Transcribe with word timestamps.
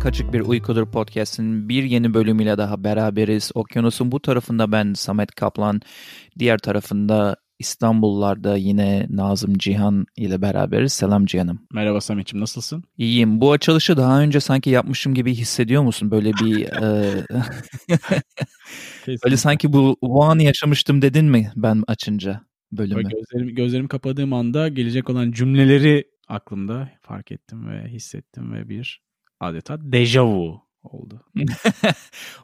Kaçık 0.00 0.32
Bir 0.32 0.40
Uykudur 0.40 0.90
Podcast'in 0.90 1.68
bir 1.68 1.82
yeni 1.82 2.14
bölümüyle 2.14 2.58
daha 2.58 2.84
beraberiz. 2.84 3.50
Okyanusun 3.54 4.12
bu 4.12 4.20
tarafında 4.20 4.72
ben 4.72 4.92
Samet 4.92 5.34
Kaplan, 5.34 5.80
diğer 6.38 6.58
tarafında 6.58 7.36
İstanbullarda 7.58 8.56
yine 8.56 9.06
Nazım 9.10 9.58
Cihan 9.58 10.06
ile 10.16 10.42
beraberiz. 10.42 10.92
Selam 10.92 11.26
Cihan'ım. 11.26 11.66
Merhaba 11.72 12.00
Samet'ciğim 12.00 12.42
nasılsın? 12.42 12.84
İyiyim. 12.98 13.40
Bu 13.40 13.52
açılışı 13.52 13.96
daha 13.96 14.20
önce 14.20 14.40
sanki 14.40 14.70
yapmışım 14.70 15.14
gibi 15.14 15.34
hissediyor 15.34 15.82
musun? 15.82 16.10
Böyle 16.10 16.32
bir... 16.32 16.66
e... 19.08 19.18
Böyle 19.24 19.36
sanki 19.36 19.72
bu, 19.72 19.96
bu 20.02 20.24
anı 20.24 20.42
yaşamıştım 20.42 21.02
dedin 21.02 21.24
mi 21.24 21.52
ben 21.56 21.82
açınca 21.86 22.40
bölümü? 22.72 23.02
Gözlerim, 23.02 23.54
gözlerimi 23.54 23.88
kapadığım 23.88 24.32
anda 24.32 24.68
gelecek 24.68 25.10
olan 25.10 25.32
cümleleri 25.32 26.04
aklımda 26.28 26.90
fark 27.02 27.32
ettim 27.32 27.68
ve 27.68 27.88
hissettim 27.88 28.52
ve 28.52 28.68
bir 28.68 29.09
adeta 29.40 29.92
dejavu 29.92 30.62
oldu. 30.82 31.24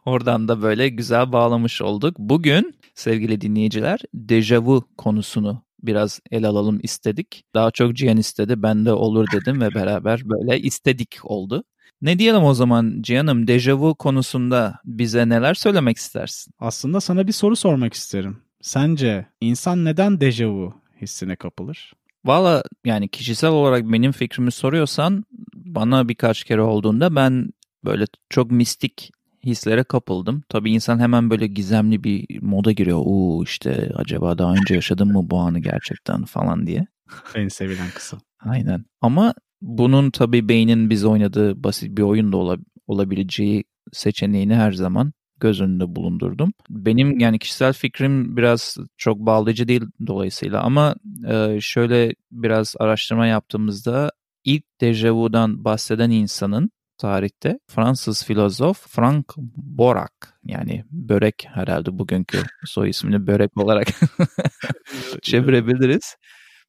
Oradan 0.05 0.49
da 0.49 0.63
böyle 0.63 0.89
güzel 0.89 1.33
bağlamış 1.33 1.83
olduk. 1.83 2.19
Bugün 2.19 2.75
sevgili 2.95 3.41
dinleyiciler 3.41 4.01
dejavu 4.15 4.89
konusunu 4.99 5.63
biraz 5.83 6.21
el 6.31 6.45
alalım 6.45 6.81
istedik. 6.83 7.45
Daha 7.55 7.71
çok 7.71 7.97
Cihan 7.97 8.17
istedi 8.17 8.63
ben 8.63 8.85
de 8.85 8.93
olur 8.93 9.27
dedim 9.33 9.61
ve 9.61 9.75
beraber 9.75 10.21
böyle 10.25 10.61
istedik 10.61 11.19
oldu. 11.23 11.65
Ne 12.03 12.19
diyelim 12.19 12.45
o 12.45 12.55
zaman 12.55 13.03
Cihan'ım 13.03 13.47
dejavu 13.47 13.95
konusunda 13.95 14.79
bize 14.85 15.29
neler 15.29 15.55
söylemek 15.55 15.97
istersin? 15.97 16.53
Aslında 16.59 17.01
sana 17.01 17.27
bir 17.27 17.33
soru 17.33 17.57
sormak 17.57 17.95
isterim. 17.95 18.39
Sence 18.61 19.27
insan 19.41 19.85
neden 19.85 20.21
dejavu 20.21 20.75
hissine 21.03 21.37
kapılır? 21.37 21.93
Valla 22.27 22.63
yani 22.85 23.09
kişisel 23.09 23.51
olarak 23.51 23.85
benim 23.85 24.13
fikrimi 24.13 24.53
soruyorsan 24.53 25.25
bana 25.55 26.09
birkaç 26.09 26.45
kere 26.45 26.61
olduğunda 26.61 27.17
ben 27.17 27.51
böyle 27.85 28.05
çok 28.31 28.51
mistik 28.51 29.11
hislere 29.45 29.85
kapıldım. 29.85 30.43
Tabii 30.49 30.73
insan 30.73 30.99
hemen 30.99 31.31
böyle 31.31 31.47
gizemli 31.47 32.05
bir 32.05 32.43
moda 32.43 32.73
giriyor. 32.73 32.99
Uuu 32.99 33.45
işte 33.45 33.91
acaba 33.95 34.39
daha 34.39 34.53
önce 34.53 34.75
yaşadım 34.75 35.13
mı 35.13 35.31
bu 35.31 35.39
anı 35.39 35.59
gerçekten 35.59 36.25
falan 36.25 36.67
diye. 36.67 36.87
En 37.35 37.49
sevilen 37.49 37.91
kısım. 37.95 38.21
Aynen. 38.41 38.85
Ama 39.01 39.35
bunun 39.63 40.11
tabii 40.11 40.49
beynin 40.49 40.91
biz 40.91 41.05
oynadığı 41.05 41.65
basit 41.65 41.97
bir 41.97 42.03
oyun 42.03 42.33
da 42.33 42.57
olabileceği 42.87 43.65
seçeneğini 43.93 44.55
her 44.55 44.73
zaman 44.73 45.13
göz 45.41 45.61
önünde 45.61 45.97
bulundurdum. 45.97 46.53
Benim 46.71 47.19
yani 47.19 47.39
kişisel 47.39 47.73
fikrim 47.73 48.37
biraz 48.37 48.77
çok 48.97 49.19
bağlayıcı 49.19 49.69
değil 49.69 49.83
dolayısıyla 50.07 50.63
ama 50.63 50.95
e, 51.29 51.59
şöyle 51.61 52.15
biraz 52.31 52.75
araştırma 52.79 53.27
yaptığımızda 53.27 54.11
ilk 54.45 54.65
dejavudan 54.81 55.65
bahseden 55.65 56.11
insanın 56.11 56.71
tarihte 56.99 57.59
Fransız 57.67 58.25
filozof 58.25 58.87
Frank 58.89 59.33
Borak 59.57 60.13
yani 60.45 60.85
börek 60.91 61.47
herhalde 61.49 61.99
bugünkü 61.99 62.39
soy 62.67 62.91
ismini 62.91 63.27
börek 63.27 63.57
olarak 63.57 63.89
çevirebiliriz. 65.23 66.17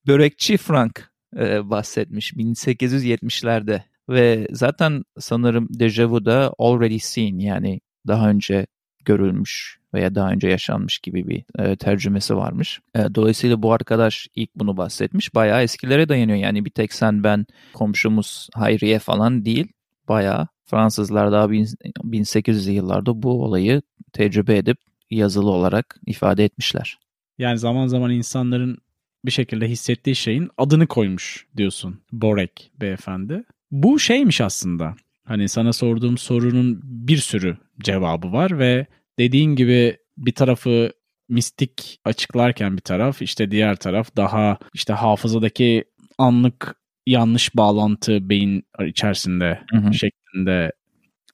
Börekçi 0.08 0.58
Frank 0.58 1.12
e, 1.38 1.70
bahsetmiş 1.70 2.34
1870'lerde 2.34 3.82
ve 4.10 4.48
zaten 4.52 5.04
sanırım 5.20 5.68
dejavu 5.70 6.26
da 6.26 6.54
already 6.60 7.00
seen 7.00 7.40
yani 7.40 7.80
daha 8.08 8.30
önce 8.30 8.68
görülmüş 9.06 9.80
veya 9.94 10.16
daha 10.16 10.32
önce 10.32 10.48
yaşanmış 10.48 11.00
gibi 11.00 11.28
bir 11.28 11.44
e, 11.60 11.76
tercümesi 11.76 12.36
varmış. 12.36 12.80
E, 12.96 13.16
dolayısıyla 13.16 13.64
bu 13.64 13.74
arkadaş 13.74 14.28
ilk 14.36 14.56
bunu 14.56 14.78
bahsetmiş. 14.78 15.36
Bayağı 15.36 15.64
eskilere 15.64 16.10
dayanıyor. 16.10 16.38
Yani 16.38 16.66
bir 16.66 16.70
tek 16.70 16.94
sen 16.94 17.24
ben 17.24 17.46
komşumuz 17.74 18.50
Hayriye 18.54 19.00
falan 19.00 19.46
değil. 19.46 19.68
Bayağı 20.08 20.48
Fransızlar 20.66 21.32
daha 21.32 21.46
1800'lü 21.46 22.72
yıllarda 22.72 23.24
bu 23.24 23.44
olayı 23.44 23.82
tecrübe 24.14 24.58
edip 24.58 24.78
yazılı 25.12 25.50
olarak 25.50 26.00
ifade 26.06 26.44
etmişler. 26.44 26.98
Yani 27.38 27.58
zaman 27.58 27.88
zaman 27.88 28.12
insanların 28.12 28.78
bir 29.26 29.32
şekilde 29.32 29.70
hissettiği 29.70 30.16
şeyin 30.16 30.50
adını 30.58 30.88
koymuş 30.88 31.46
diyorsun 31.58 32.02
Borek 32.12 32.72
beyefendi. 32.82 33.44
Bu 33.72 34.00
şeymiş 34.00 34.42
aslında. 34.42 34.96
Hani 35.24 35.50
sana 35.50 35.74
sorduğum 35.74 36.18
sorunun 36.18 36.80
bir 36.84 37.18
sürü 37.18 37.58
cevabı 37.84 38.32
var 38.32 38.60
ve 38.60 38.86
dediğin 39.20 39.56
gibi 39.56 39.98
bir 40.18 40.32
tarafı 40.32 40.92
mistik 41.30 42.00
açıklarken 42.06 42.78
bir 42.78 42.82
taraf 42.82 43.22
işte 43.22 43.52
diğer 43.52 43.76
taraf 43.76 44.16
daha 44.16 44.58
işte 44.74 44.94
hafızadaki 44.94 45.84
anlık 46.18 46.76
yanlış 47.06 47.56
bağlantı 47.56 48.30
beyin 48.30 48.64
içerisinde 48.86 49.62
hı 49.72 49.78
hı. 49.78 49.94
şeklinde 49.94 50.72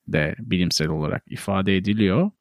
de 0.08 0.36
bilimsel 0.40 0.88
olarak 0.88 1.24
ifade 1.30 1.78
ediliyor. 1.78 2.32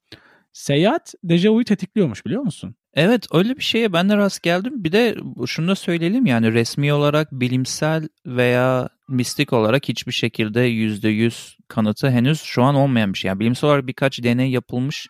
Seyahat 0.52 1.14
dejavuyu 1.24 1.64
tetikliyormuş 1.64 2.26
biliyor 2.26 2.42
musun? 2.42 2.74
Evet 2.94 3.26
öyle 3.32 3.56
bir 3.56 3.62
şeye 3.62 3.92
ben 3.92 4.08
de 4.08 4.16
rast 4.16 4.42
geldim. 4.42 4.84
Bir 4.84 4.92
de 4.92 5.16
şunu 5.46 5.68
da 5.68 5.74
söyleyelim 5.74 6.26
yani 6.26 6.52
resmi 6.52 6.92
olarak 6.92 7.32
bilimsel 7.32 8.08
veya 8.26 8.88
mistik 9.12 9.52
olarak 9.52 9.88
hiçbir 9.88 10.12
şekilde 10.12 10.60
yüzde 10.60 11.08
yüz 11.08 11.56
kanıtı 11.68 12.10
henüz 12.10 12.40
şu 12.40 12.62
an 12.62 12.74
olmayan 12.74 13.12
bir 13.12 13.18
şey. 13.18 13.28
Yani 13.28 13.40
bilimsel 13.40 13.70
olarak 13.70 13.86
birkaç 13.86 14.22
deney 14.22 14.50
yapılmış. 14.50 15.08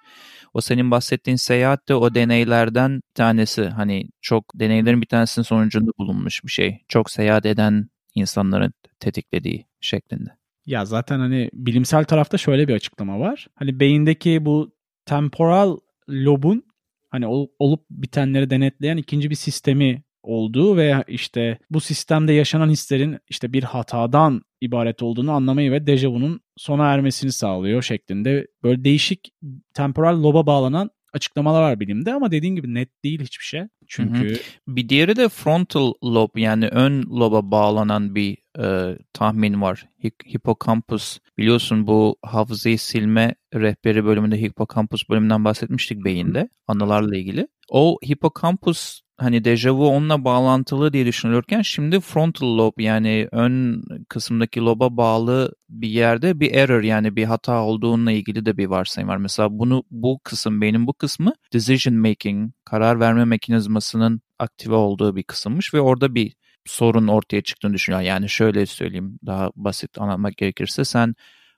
O 0.55 0.61
senin 0.61 0.91
bahsettiğin 0.91 1.37
seyahat 1.37 1.89
de 1.89 1.95
o 1.95 2.15
deneylerden 2.15 2.97
bir 2.97 3.15
tanesi. 3.15 3.65
Hani 3.65 4.09
çok 4.21 4.45
deneylerin 4.55 5.01
bir 5.01 5.07
tanesinin 5.07 5.45
sonucunda 5.45 5.91
bulunmuş 5.99 6.45
bir 6.45 6.51
şey. 6.51 6.79
Çok 6.89 7.11
seyahat 7.11 7.47
eden 7.47 7.89
insanların 8.15 8.73
tetiklediği 9.01 9.67
şeklinde. 9.81 10.31
Ya 10.67 10.85
zaten 10.85 11.19
hani 11.19 11.51
bilimsel 11.53 12.05
tarafta 12.05 12.39
şöyle 12.39 12.69
bir 12.69 12.75
açıklama 12.75 13.21
var. 13.21 13.47
Hani 13.55 13.81
beyindeki 13.81 14.45
bu 14.45 14.75
temporal 15.07 15.79
lobun 16.09 16.63
hani 17.11 17.27
olup 17.59 17.87
bitenleri 17.91 18.51
denetleyen 18.51 18.97
ikinci 18.97 19.31
bir 19.31 19.35
sistemi 19.35 20.03
olduğu 20.23 20.77
ve 20.77 21.05
işte 21.09 21.59
bu 21.71 21.81
sistemde 21.81 22.33
yaşanan 22.33 22.71
hislerin 22.71 23.19
işte 23.29 23.53
bir 23.53 23.63
hatadan 23.63 24.43
ibaret 24.61 25.03
olduğunu 25.03 25.33
anlamayı 25.33 25.73
ve 25.73 25.87
dejavunun 25.87 26.41
sona 26.57 26.93
ermesini 26.93 27.33
sağlıyor 27.33 27.83
şeklinde 27.83 28.47
böyle 28.63 28.85
değişik 28.85 29.33
temporal 29.75 30.23
loba 30.23 30.47
bağlanan 30.47 30.91
açıklamalar 31.13 31.63
var 31.63 31.81
bilimde 31.81 32.13
ama 32.15 32.31
dediğin 32.31 32.57
gibi 32.57 32.75
net 32.75 33.05
değil 33.05 33.21
hiçbir 33.21 33.45
şey. 33.45 33.63
Çünkü 33.87 34.29
hı 34.29 34.35
hı. 34.35 34.39
bir 34.69 34.89
diğeri 34.89 35.17
de 35.17 35.29
frontal 35.29 35.93
lob 36.05 36.37
yani 36.37 36.69
ön 36.69 37.03
loba 37.03 37.51
bağlanan 37.51 38.15
bir 38.15 38.39
e, 38.59 38.99
tahmin 39.13 39.63
var. 39.63 39.89
Hipokampus 40.35 41.19
biliyorsun 41.39 41.87
bu 41.87 42.17
hafızayı 42.23 42.79
silme 42.79 43.35
rehberi 43.55 44.05
bölümünde 44.05 44.41
hipokampus 44.41 45.09
bölümünden 45.09 45.45
bahsetmiştik 45.45 46.05
beyinde 46.05 46.49
anılarla 46.67 47.17
ilgili. 47.17 47.49
O 47.71 47.99
hipokampus 48.09 49.01
hani 49.23 49.45
dejavu 49.45 49.89
onunla 49.89 50.25
bağlantılı 50.25 50.93
diye 50.93 51.07
düşünülürken 51.07 51.63
şimdi 51.63 52.01
frontal 52.01 52.59
lob 52.59 52.73
yani 52.79 53.29
ön 53.33 53.85
kısımdaki 54.09 54.61
loba 54.61 54.97
bağlı 54.97 55.53
bir 55.69 55.89
yerde 55.89 56.41
bir 56.41 56.55
error 56.55 56.83
yani 56.83 57.17
bir 57.17 57.25
hata 57.25 57.63
olduğunla 57.63 58.13
ilgili 58.13 58.47
de 58.47 58.57
bir 58.57 58.67
varsayım 58.67 59.09
var. 59.09 59.17
Mesela 59.17 59.59
bunu 59.59 59.85
bu 59.91 60.21
kısım 60.25 60.61
beynin 60.61 60.87
bu 60.87 60.93
kısmı 60.95 61.33
decision 61.53 61.97
making 61.97 62.53
karar 62.65 63.01
verme 63.01 63.25
mekanizmasının 63.25 64.21
aktive 64.39 64.75
olduğu 64.75 65.17
bir 65.17 65.23
kısımmış 65.23 65.75
ve 65.75 65.81
orada 65.81 66.15
bir 66.15 66.35
sorun 66.67 67.09
ortaya 67.09 67.43
çıktığını 67.43 67.75
düşünüyor. 67.75 68.03
Yani 68.03 68.29
şöyle 68.29 68.67
söyleyeyim 68.67 69.19
daha 69.27 69.51
basit 69.57 69.99
anlatmak 69.99 70.37
gerekirse 70.37 70.85
sen 70.85 71.15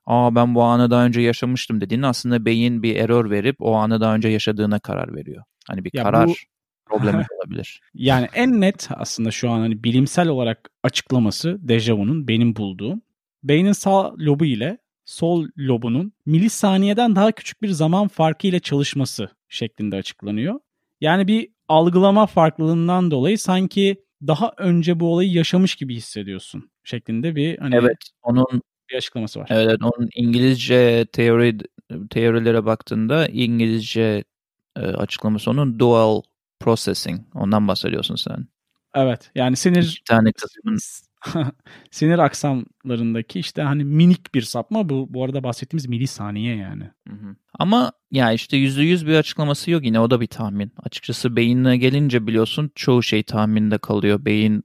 aa 0.06 0.35
ben 0.35 0.55
bu 0.55 0.62
anı 0.62 0.91
daha 0.91 1.05
önce 1.05 1.21
yaşamıştım 1.21 1.81
dediğin 1.81 2.03
aslında 2.03 2.44
beyin 2.44 2.83
bir 2.83 2.97
error 2.97 3.31
verip 3.31 3.56
o 3.59 3.75
anı 3.75 4.00
daha 4.00 4.15
önce 4.15 4.29
yaşadığına 4.29 4.79
karar 4.79 5.15
veriyor. 5.15 5.44
Hani 5.69 5.85
bir 5.85 5.91
ya 5.94 6.03
karar 6.03 6.29
bu, 6.29 6.35
problemi 6.87 7.25
olabilir. 7.39 7.81
Yani 7.95 8.29
en 8.35 8.61
net 8.61 8.89
aslında 8.91 9.31
şu 9.31 9.51
an 9.51 9.59
hani 9.59 9.85
bilimsel 9.85 10.29
olarak 10.29 10.71
açıklaması 10.83 11.59
dejavu'nun 11.69 12.29
benim 12.29 12.57
bulduğum 12.57 13.03
beynin 13.43 13.73
sağ 13.73 14.15
lobu 14.19 14.45
ile 14.45 14.79
sol 15.05 15.49
lobunun 15.59 16.13
milisaniyeden 16.27 17.17
daha 17.17 17.33
küçük 17.33 17.63
bir 17.63 17.69
zaman 17.69 18.09
farkı 18.09 18.47
ile 18.47 18.61
çalışması 18.61 19.29
şeklinde 19.49 19.97
açıklanıyor. 19.97 20.61
Yani 21.01 21.29
bir 21.29 21.49
algılama 21.69 22.27
farklılığından 22.27 23.11
dolayı 23.11 23.39
sanki 23.39 24.05
daha 24.27 24.53
önce 24.59 25.01
bu 25.01 25.13
olayı 25.13 25.33
yaşamış 25.33 25.75
gibi 25.75 25.95
hissediyorsun 25.95 26.71
şeklinde 26.85 27.37
bir 27.37 27.59
hani 27.59 27.77
Evet, 27.77 27.97
onun 28.23 28.63
bir 28.91 28.97
açıklaması 28.97 29.41
var. 29.41 29.49
Evet, 29.51 29.79
onun 29.83 30.09
İngilizce 30.15 31.07
teori 31.13 31.59
teorilere 32.11 32.65
baktığında 32.65 33.29
İngilizce 33.29 34.25
e, 34.77 34.81
açıklaması 34.81 35.51
onun 35.51 35.79
dual 35.79 36.23
processing. 36.65 37.21
Ondan 37.35 37.69
bahsediyorsun 37.69 38.17
sen. 38.17 38.47
Evet. 38.95 39.31
Yani 39.35 39.57
sinir 39.57 40.03
tane 40.09 40.33
kısmın 40.33 40.79
sinir 41.91 42.19
aksamlarındaki 42.19 43.41
işte 43.41 43.63
hani 43.63 43.85
minik 43.85 44.35
bir 44.35 44.43
sapma 44.43 44.89
bu 44.89 45.07
bu 45.15 45.25
arada 45.25 45.43
bahsettiğimiz 45.43 45.87
milisaniye 45.87 46.57
yani. 46.57 46.91
Hı 47.09 47.15
hı. 47.15 47.37
Ama 47.59 47.93
ya 48.11 48.33
işte 48.33 48.57
yüzde 48.57 48.83
yüz 48.83 49.07
bir 49.07 49.15
açıklaması 49.15 49.71
yok 49.71 49.85
yine 49.85 50.01
o 50.01 50.11
da 50.11 50.21
bir 50.21 50.27
tahmin. 50.27 50.73
Açıkçası 50.85 51.37
beyinle 51.37 51.77
gelince 51.77 52.27
biliyorsun 52.27 52.71
çoğu 52.75 53.03
şey 53.03 53.23
tahminde 53.23 53.79
kalıyor. 53.79 54.25
Beyin 54.25 54.65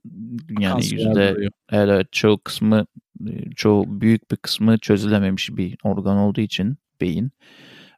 yani 0.59 0.85
yüzde 0.85 1.35
evet, 1.71 2.11
çoğu 2.11 2.43
kısmı 2.43 2.85
çoğu 3.55 4.01
büyük 4.01 4.31
bir 4.31 4.35
kısmı 4.35 4.77
çözülememiş 4.77 5.49
bir 5.49 5.77
organ 5.83 6.17
olduğu 6.17 6.41
için 6.41 6.77
beyin. 7.01 7.31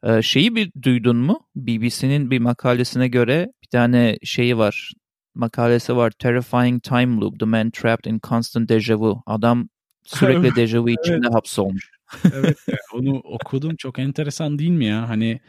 Ee, 0.03 0.21
şeyi 0.21 0.55
bir 0.55 0.71
duydun 0.81 1.17
mu? 1.17 1.39
BBC'nin 1.55 2.31
bir 2.31 2.39
makalesine 2.39 3.07
göre 3.07 3.51
tane 3.71 4.17
şeyi 4.23 4.57
var. 4.57 4.91
Makalesi 5.35 5.95
var. 5.95 6.11
Terrifying 6.11 6.83
Time 6.83 7.21
Loop. 7.21 7.39
The 7.39 7.45
Man 7.45 7.69
Trapped 7.71 8.11
in 8.11 8.19
Constant 8.23 8.69
Deja 8.69 8.99
Vu. 8.99 9.23
Adam 9.25 9.69
sürekli 10.03 10.55
deja 10.55 10.83
vu 10.83 10.89
içinde 10.89 11.19
evet. 11.23 11.33
hapsolmuş. 11.33 11.89
evet 12.33 12.57
onu 12.93 13.19
okudum. 13.19 13.75
Çok 13.75 13.99
enteresan 13.99 14.59
değil 14.59 14.71
mi 14.71 14.85
ya? 14.85 15.09
Hani 15.09 15.39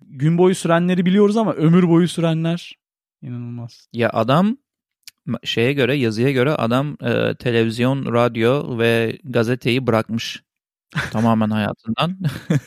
gün 0.00 0.38
boyu 0.38 0.54
sürenleri 0.54 1.06
biliyoruz 1.06 1.36
ama 1.36 1.52
ömür 1.52 1.88
boyu 1.88 2.08
sürenler 2.08 2.78
inanılmaz. 3.22 3.88
Ya 3.92 4.10
adam 4.10 4.56
şeye 5.44 5.72
göre 5.72 5.94
yazıya 5.94 6.30
göre 6.30 6.50
adam 6.50 6.96
e, 7.02 7.34
televizyon, 7.34 8.12
radyo 8.12 8.78
ve 8.78 9.18
gazeteyi 9.24 9.86
bırakmış 9.86 10.42
tamamen 11.10 11.50
hayatından. 11.50 12.18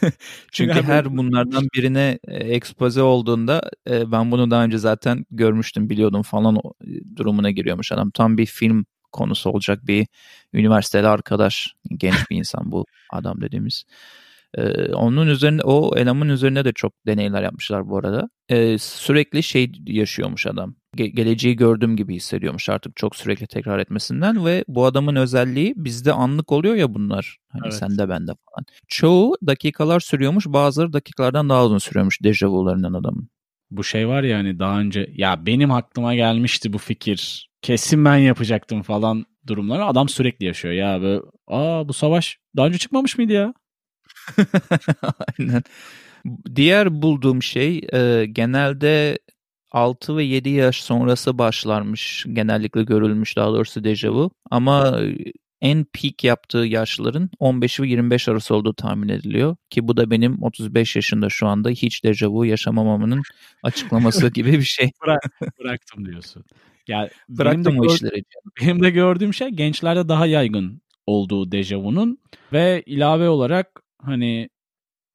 Çünkü 0.51 0.83
her 0.83 1.18
bunlardan 1.18 1.63
birine 1.75 2.19
e, 2.27 2.35
ekspoze 2.35 3.01
olduğunda 3.01 3.62
e, 3.89 4.12
ben 4.12 4.31
bunu 4.31 4.51
daha 4.51 4.63
önce 4.63 4.77
zaten 4.77 5.25
görmüştüm, 5.31 5.89
biliyordum 5.89 6.21
falan 6.21 6.57
durumuna 7.15 7.51
giriyormuş 7.51 7.91
adam. 7.91 8.12
Tam 8.12 8.38
bir 8.38 8.45
film 8.45 8.85
konusu 9.12 9.50
olacak 9.50 9.88
bir 9.88 10.07
üniversiteli 10.53 11.07
arkadaş, 11.07 11.73
genç 11.97 12.29
bir 12.29 12.35
insan 12.35 12.71
bu 12.71 12.85
adam 13.12 13.41
dediğimiz. 13.41 13.83
Ee, 14.57 14.94
onun 14.94 15.27
üzerine 15.27 15.62
o 15.62 15.97
eleman 15.97 16.29
üzerine 16.29 16.65
de 16.65 16.73
çok 16.73 16.94
deneyler 17.07 17.44
yapmışlar 17.44 17.89
bu 17.89 17.97
arada. 17.97 18.29
Ee, 18.50 18.77
sürekli 18.77 19.44
şey 19.44 19.71
yaşıyormuş 19.88 20.47
adam. 20.47 20.75
Ge- 20.97 21.15
geleceği 21.15 21.55
gördüğüm 21.55 21.95
gibi 21.95 22.15
hissediyormuş 22.15 22.69
artık 22.69 22.95
çok 22.95 23.15
sürekli 23.15 23.47
tekrar 23.47 23.79
etmesinden 23.79 24.45
ve 24.45 24.65
bu 24.67 24.85
adamın 24.85 25.15
özelliği 25.15 25.73
bizde 25.77 26.13
anlık 26.13 26.51
oluyor 26.51 26.75
ya 26.75 26.93
bunlar. 26.93 27.38
Hani 27.49 27.61
evet. 27.65 27.73
sende 27.73 28.09
bende 28.09 28.31
falan. 28.31 28.65
Çoğu 28.88 29.38
dakikalar 29.47 29.99
sürüyormuş 29.99 30.45
bazıları 30.47 30.93
dakikalardan 30.93 31.49
daha 31.49 31.65
uzun 31.65 31.77
sürüyormuş 31.77 32.23
dejavularından 32.23 32.93
adamın. 32.93 33.29
Bu 33.71 33.83
şey 33.83 34.07
var 34.07 34.23
ya 34.23 34.38
hani 34.38 34.59
daha 34.59 34.79
önce 34.79 35.09
ya 35.15 35.45
benim 35.45 35.71
aklıma 35.71 36.15
gelmişti 36.15 36.73
bu 36.73 36.77
fikir. 36.77 37.49
Kesin 37.61 38.05
ben 38.05 38.15
yapacaktım 38.15 38.81
falan 38.81 39.25
durumları 39.47 39.85
adam 39.85 40.09
sürekli 40.09 40.45
yaşıyor 40.45 40.73
ya 40.73 41.01
böyle 41.01 41.21
aa 41.47 41.87
bu 41.87 41.94
savaş 41.94 42.37
daha 42.57 42.67
önce 42.67 42.77
çıkmamış 42.77 43.17
mıydı 43.17 43.33
ya? 43.33 43.53
Aynen. 45.39 45.63
Diğer 46.55 47.01
bulduğum 47.01 47.44
şey 47.44 47.81
e, 47.94 48.25
genelde 48.25 49.19
6 49.71 50.18
ve 50.18 50.23
7 50.23 50.50
yaş 50.50 50.81
sonrası 50.83 51.38
başlarmış. 51.38 52.25
Genellikle 52.33 52.83
görülmüş 52.83 53.38
daha 53.38 53.47
doğrusu 53.47 53.83
dejavu. 53.83 54.31
Ama 54.51 55.00
en 55.62 55.85
peak 55.94 56.23
yaptığı 56.23 56.57
yaşların 56.57 57.29
15 57.39 57.79
ve 57.79 57.88
25 57.88 58.27
arası 58.27 58.56
olduğu 58.56 58.73
tahmin 58.73 59.09
ediliyor. 59.09 59.56
Ki 59.69 59.88
bu 59.88 59.97
da 59.97 60.12
benim 60.12 60.44
35 60.44 60.95
yaşında 60.95 61.29
şu 61.29 61.47
anda 61.47 61.69
hiç 61.69 62.03
dejavu 62.03 62.45
yaşamamamın 62.45 63.21
açıklaması 63.63 64.29
gibi 64.33 64.51
bir 64.51 64.63
şey. 64.63 64.91
Bırak, 65.03 65.21
bıraktım 65.59 66.06
diyorsun. 66.06 66.44
Yani 66.88 67.09
Bıraktım 67.29 67.65
benim 67.65 67.83
de 67.83 67.88
o 67.88 67.94
işleri. 67.95 68.23
Benim 68.62 68.83
de 68.83 68.89
gördüğüm 68.89 69.33
şey 69.33 69.50
gençlerde 69.50 70.09
daha 70.09 70.25
yaygın 70.25 70.81
olduğu 71.06 71.51
dejavunun 71.51 72.18
ve 72.53 72.83
ilave 72.85 73.29
olarak 73.29 73.81
hani 74.01 74.50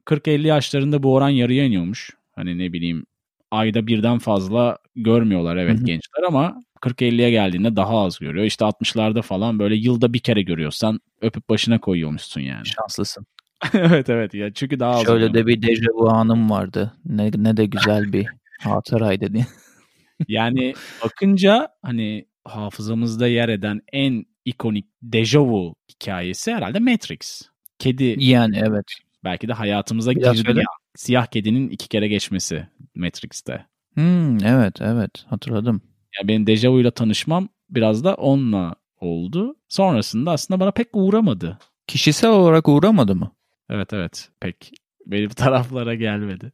40-50 0.05 0.47
yaşlarında 0.47 1.03
bu 1.03 1.15
oran 1.15 1.29
yarıya 1.29 1.65
iniyormuş. 1.65 2.11
Hani 2.33 2.59
ne 2.59 2.73
bileyim 2.73 3.07
ayda 3.51 3.87
birden 3.87 4.19
fazla 4.19 4.79
görmüyorlar 4.97 5.57
evet 5.57 5.77
Hı-hı. 5.77 5.85
gençler 5.85 6.23
ama 6.27 6.63
40-50'ye 6.81 7.31
geldiğinde 7.31 7.77
daha 7.77 8.05
az 8.05 8.19
görüyor. 8.19 8.45
İşte 8.45 8.65
60'larda 8.65 9.23
falan 9.23 9.59
böyle 9.59 9.75
yılda 9.77 10.13
bir 10.13 10.19
kere 10.19 10.43
görüyorsan 10.43 11.01
öpüp 11.21 11.49
başına 11.49 11.81
koyuyormuşsun 11.81 12.41
yani. 12.41 12.67
Şanslısın. 12.67 13.27
evet 13.75 14.11
evet 14.11 14.35
ya 14.35 14.53
çünkü 14.53 14.81
daha 14.81 14.91
az. 14.91 15.05
Şöyle 15.05 15.35
de 15.35 15.47
bir 15.47 15.63
dejavu 15.63 16.09
anım 16.09 16.51
vardı. 16.51 16.93
Ne, 17.05 17.31
ne 17.37 17.57
de 17.57 17.67
güzel 17.67 18.13
bir 18.13 18.27
hatıraydı 18.61 19.33
diye. 19.33 19.47
yani 20.29 20.75
bakınca 21.05 21.69
hani 21.83 22.27
hafızamızda 22.45 23.27
yer 23.29 23.49
eden 23.49 23.81
en 23.93 24.25
ikonik 24.45 24.87
dejavu 25.03 25.75
hikayesi 25.91 26.53
herhalde 26.53 26.79
Matrix. 26.79 27.43
Kedi. 27.79 28.17
Yani 28.19 28.63
evet. 28.67 28.85
Belki 29.25 29.49
de 29.49 29.53
hayatımıza 29.53 30.13
girdi 30.13 30.59
ya. 30.59 30.65
Siyah 30.97 31.27
kedinin 31.27 31.69
iki 31.69 31.89
kere 31.89 32.09
geçmesi 32.09 32.67
Matrix'te. 32.95 33.67
Hmm, 33.95 34.45
evet 34.45 34.81
evet 34.81 35.25
hatırladım. 35.29 35.83
Yani 36.19 36.29
benim 36.29 36.47
Dejavu'yla 36.47 36.91
tanışmam 36.91 37.49
biraz 37.71 38.05
da 38.05 38.15
onunla 38.15 38.75
oldu. 39.01 39.57
Sonrasında 39.69 40.31
aslında 40.31 40.61
bana 40.61 40.71
pek 40.71 40.89
uğramadı. 40.93 41.59
Kişisel 41.87 42.31
olarak 42.31 42.69
uğramadı 42.69 43.15
mı? 43.15 43.33
Evet 43.71 43.93
evet 43.93 44.29
pek 44.41 44.73
benim 45.07 45.29
taraflara 45.37 45.95
gelmedi. 45.95 46.53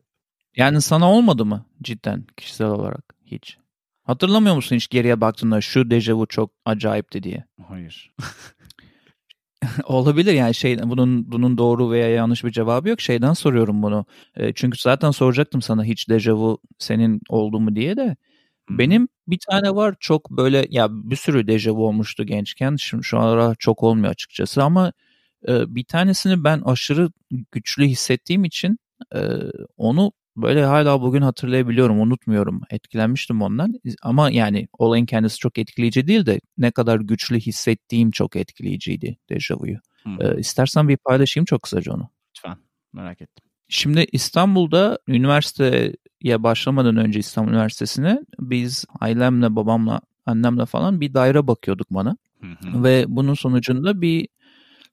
Yani 0.57 0.81
sana 0.81 1.13
olmadı 1.13 1.45
mı 1.45 1.67
cidden 1.83 2.25
kişisel 2.37 2.67
olarak 2.67 3.15
hiç? 3.25 3.59
Hatırlamıyor 4.03 4.55
musun 4.55 4.77
hiç 4.77 4.89
geriye 4.89 5.21
baktığında 5.21 5.61
şu 5.61 5.91
dejavu 5.91 6.27
çok 6.27 6.51
acayipti 6.65 7.23
diye? 7.23 7.45
Hayır. 7.69 8.13
Olabilir 9.85 10.33
yani 10.33 10.55
şey 10.55 10.79
bunun 10.83 11.33
bunun 11.33 11.59
doğru 11.59 11.91
veya 11.91 12.09
yanlış 12.09 12.45
bir 12.45 12.51
cevabı 12.51 12.89
yok. 12.89 13.01
Şeyden 13.01 13.33
soruyorum 13.33 13.83
bunu. 13.83 14.07
E, 14.37 14.53
çünkü 14.55 14.79
zaten 14.81 15.11
soracaktım 15.11 15.63
sana 15.63 15.85
hiç 15.85 16.09
dejavu 16.09 16.59
senin 16.79 17.21
oldu 17.29 17.61
mu 17.61 17.77
diye 17.77 17.97
de. 17.97 18.17
Benim 18.71 19.09
bir 19.29 19.39
tane 19.51 19.75
var 19.77 19.95
çok 20.01 20.31
böyle 20.31 20.67
ya 20.71 20.89
bir 20.93 21.17
sürü 21.17 21.47
dejavu 21.49 21.87
olmuştu 21.89 22.25
gençken. 22.27 22.77
Şimdi 22.77 23.05
şu 23.05 23.21
ara 23.21 23.55
çok 23.59 23.83
olmuyor 23.83 24.11
açıkçası 24.13 24.63
ama 24.65 24.93
e, 25.49 25.75
bir 25.77 25.85
tanesini 25.85 26.45
ben 26.45 26.61
aşırı 26.67 27.11
güçlü 27.53 27.85
hissettiğim 27.87 28.45
için 28.45 28.79
e, 29.15 29.21
onu 29.77 30.13
böyle 30.37 30.65
hala 30.65 31.03
bugün 31.03 31.23
hatırlayabiliyorum, 31.23 32.01
unutmuyorum. 32.01 32.61
Etkilenmiştim 32.71 33.43
ondan. 33.43 33.75
Ama 34.03 34.31
yani 34.31 34.69
olayın 34.79 35.07
kendisi 35.07 35.39
çok 35.39 35.59
etkileyici 35.59 36.07
değil 36.07 36.27
de 36.27 36.41
ne 36.59 36.71
kadar 36.71 37.01
güçlü 37.01 37.41
hissettiğim 37.41 38.11
çok 38.11 38.37
etkileyiciydi 38.37 39.17
dejavuyu. 39.31 39.77
Hmm. 40.03 40.23
Ee, 40.23 40.39
istersen 40.39 40.89
bir 40.89 40.97
paylaşayım 40.97 41.45
çok 41.45 41.63
kısaca 41.63 41.93
onu. 41.93 42.09
Lütfen, 42.37 42.57
merak 42.93 43.23
ettim. 43.23 43.45
Şimdi 43.69 44.07
İstanbul'da 44.13 44.99
üniversiteye 45.09 46.43
başlamadan 46.43 46.97
önce 46.97 47.19
İstanbul 47.19 47.51
Üniversitesi'ne 47.51 48.25
biz 48.41 48.85
ailemle, 49.01 49.57
babamla, 49.57 50.01
annemle 50.27 50.67
falan 50.67 51.01
bir 51.01 51.15
daire 51.15 51.47
bakıyorduk 51.47 51.91
bana. 51.91 52.17
Hı 52.41 52.47
hı. 52.47 52.85
Ve 52.85 53.05
bunun 53.09 53.35
sonucunda 53.35 54.01
bir 54.01 54.29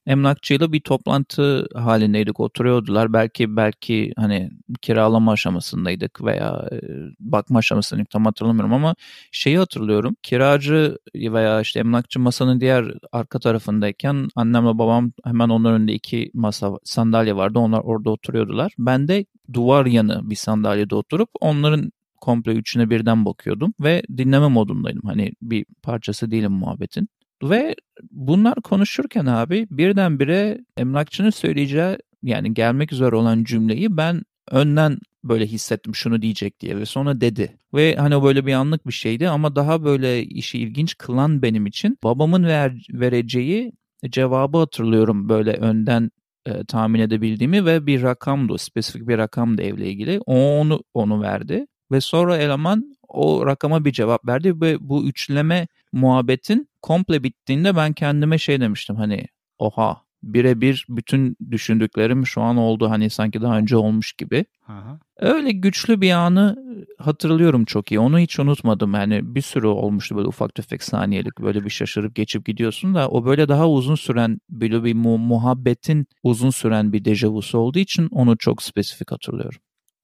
emlakçıyla 0.06 0.72
bir 0.72 0.80
toplantı 0.80 1.66
halindeydik. 1.74 2.40
Oturuyordular. 2.40 3.12
Belki 3.12 3.56
belki 3.56 4.12
hani 4.16 4.50
kiralama 4.82 5.32
aşamasındaydık 5.32 6.24
veya 6.24 6.68
e, 6.72 6.78
bakma 7.20 7.58
aşamasındaydık 7.58 8.10
tam 8.10 8.24
hatırlamıyorum 8.24 8.72
ama 8.72 8.94
şeyi 9.32 9.58
hatırlıyorum. 9.58 10.16
Kiracı 10.22 10.98
veya 11.14 11.60
işte 11.60 11.80
emlakçı 11.80 12.20
masanın 12.20 12.60
diğer 12.60 12.94
arka 13.12 13.38
tarafındayken 13.38 14.28
annemle 14.36 14.78
babam 14.78 15.12
hemen 15.24 15.48
onların 15.48 15.80
önünde 15.80 15.92
iki 15.92 16.30
masa 16.34 16.70
sandalye 16.84 17.36
vardı. 17.36 17.58
Onlar 17.58 17.80
orada 17.80 18.10
oturuyordular. 18.10 18.72
Ben 18.78 19.08
de 19.08 19.26
duvar 19.52 19.86
yanı 19.86 20.30
bir 20.30 20.36
sandalyede 20.36 20.94
oturup 20.94 21.28
onların 21.40 21.92
komple 22.20 22.52
üçüne 22.52 22.90
birden 22.90 23.24
bakıyordum 23.24 23.74
ve 23.80 24.02
dinleme 24.16 24.48
modundaydım. 24.48 25.02
Hani 25.04 25.32
bir 25.42 25.66
parçası 25.82 26.30
değilim 26.30 26.52
muhabbetin. 26.52 27.08
Ve 27.42 27.74
bunlar 28.10 28.54
konuşurken 28.54 29.26
abi 29.26 29.66
birdenbire 29.70 30.58
emlakçının 30.76 31.30
söyleyeceği 31.30 31.96
yani 32.22 32.54
gelmek 32.54 32.92
üzere 32.92 33.16
olan 33.16 33.44
cümleyi 33.44 33.96
ben 33.96 34.22
önden 34.50 34.98
böyle 35.24 35.46
hissettim 35.46 35.94
şunu 35.94 36.22
diyecek 36.22 36.60
diye 36.60 36.76
ve 36.76 36.86
sonra 36.86 37.20
dedi. 37.20 37.58
Ve 37.74 37.96
hani 37.96 38.22
böyle 38.22 38.46
bir 38.46 38.52
anlık 38.52 38.86
bir 38.86 38.92
şeydi 38.92 39.28
ama 39.28 39.56
daha 39.56 39.84
böyle 39.84 40.24
işi 40.24 40.58
ilginç 40.58 40.98
kılan 40.98 41.42
benim 41.42 41.66
için 41.66 41.98
babamın 42.04 42.44
ver, 42.44 42.86
vereceği 42.92 43.72
cevabı 44.10 44.58
hatırlıyorum 44.58 45.28
böyle 45.28 45.52
önden 45.52 46.10
e, 46.46 46.64
tahmin 46.64 47.00
edebildiğimi 47.00 47.64
ve 47.64 47.86
bir 47.86 48.02
rakamdı, 48.02 48.58
spesifik 48.58 49.08
bir 49.08 49.18
rakamdı 49.18 49.62
evle 49.62 49.90
ilgili. 49.90 50.20
O 50.26 50.60
onu 50.60 50.82
onu 50.94 51.22
verdi 51.22 51.66
ve 51.92 52.00
sonra 52.00 52.36
eleman 52.36 52.96
o 53.10 53.46
rakama 53.46 53.84
bir 53.84 53.92
cevap 53.92 54.26
verdi 54.28 54.60
ve 54.60 54.76
bu 54.80 55.04
üçleme 55.04 55.68
muhabbetin 55.92 56.68
komple 56.82 57.22
bittiğinde 57.22 57.76
ben 57.76 57.92
kendime 57.92 58.38
şey 58.38 58.60
demiştim 58.60 58.96
hani 58.96 59.26
oha 59.58 60.02
birebir 60.22 60.86
bütün 60.88 61.36
düşündüklerim 61.50 62.26
şu 62.26 62.42
an 62.42 62.56
oldu 62.56 62.90
hani 62.90 63.10
sanki 63.10 63.42
daha 63.42 63.58
önce 63.58 63.76
olmuş 63.76 64.12
gibi. 64.12 64.44
Aha. 64.68 64.98
Öyle 65.16 65.50
güçlü 65.50 66.00
bir 66.00 66.10
anı 66.10 66.56
hatırlıyorum 66.98 67.64
çok 67.64 67.92
iyi. 67.92 68.00
Onu 68.00 68.18
hiç 68.18 68.38
unutmadım. 68.38 68.94
Yani 68.94 69.34
bir 69.34 69.42
sürü 69.42 69.66
olmuştu 69.66 70.16
böyle 70.16 70.28
ufak 70.28 70.54
tefek 70.54 70.82
saniyelik 70.82 71.38
böyle 71.40 71.64
bir 71.64 71.70
şaşırıp 71.70 72.14
geçip 72.14 72.46
gidiyorsun 72.46 72.94
da 72.94 73.08
o 73.08 73.24
böyle 73.24 73.48
daha 73.48 73.70
uzun 73.70 73.94
süren 73.94 74.38
böyle 74.50 74.84
bir 74.84 74.94
mu- 74.94 75.18
muhabbetin 75.18 76.06
uzun 76.22 76.50
süren 76.50 76.92
bir 76.92 77.04
dejavusu 77.04 77.58
olduğu 77.58 77.78
için 77.78 78.08
onu 78.10 78.38
çok 78.38 78.62
spesifik 78.62 79.12
hatırlıyorum. 79.12 79.60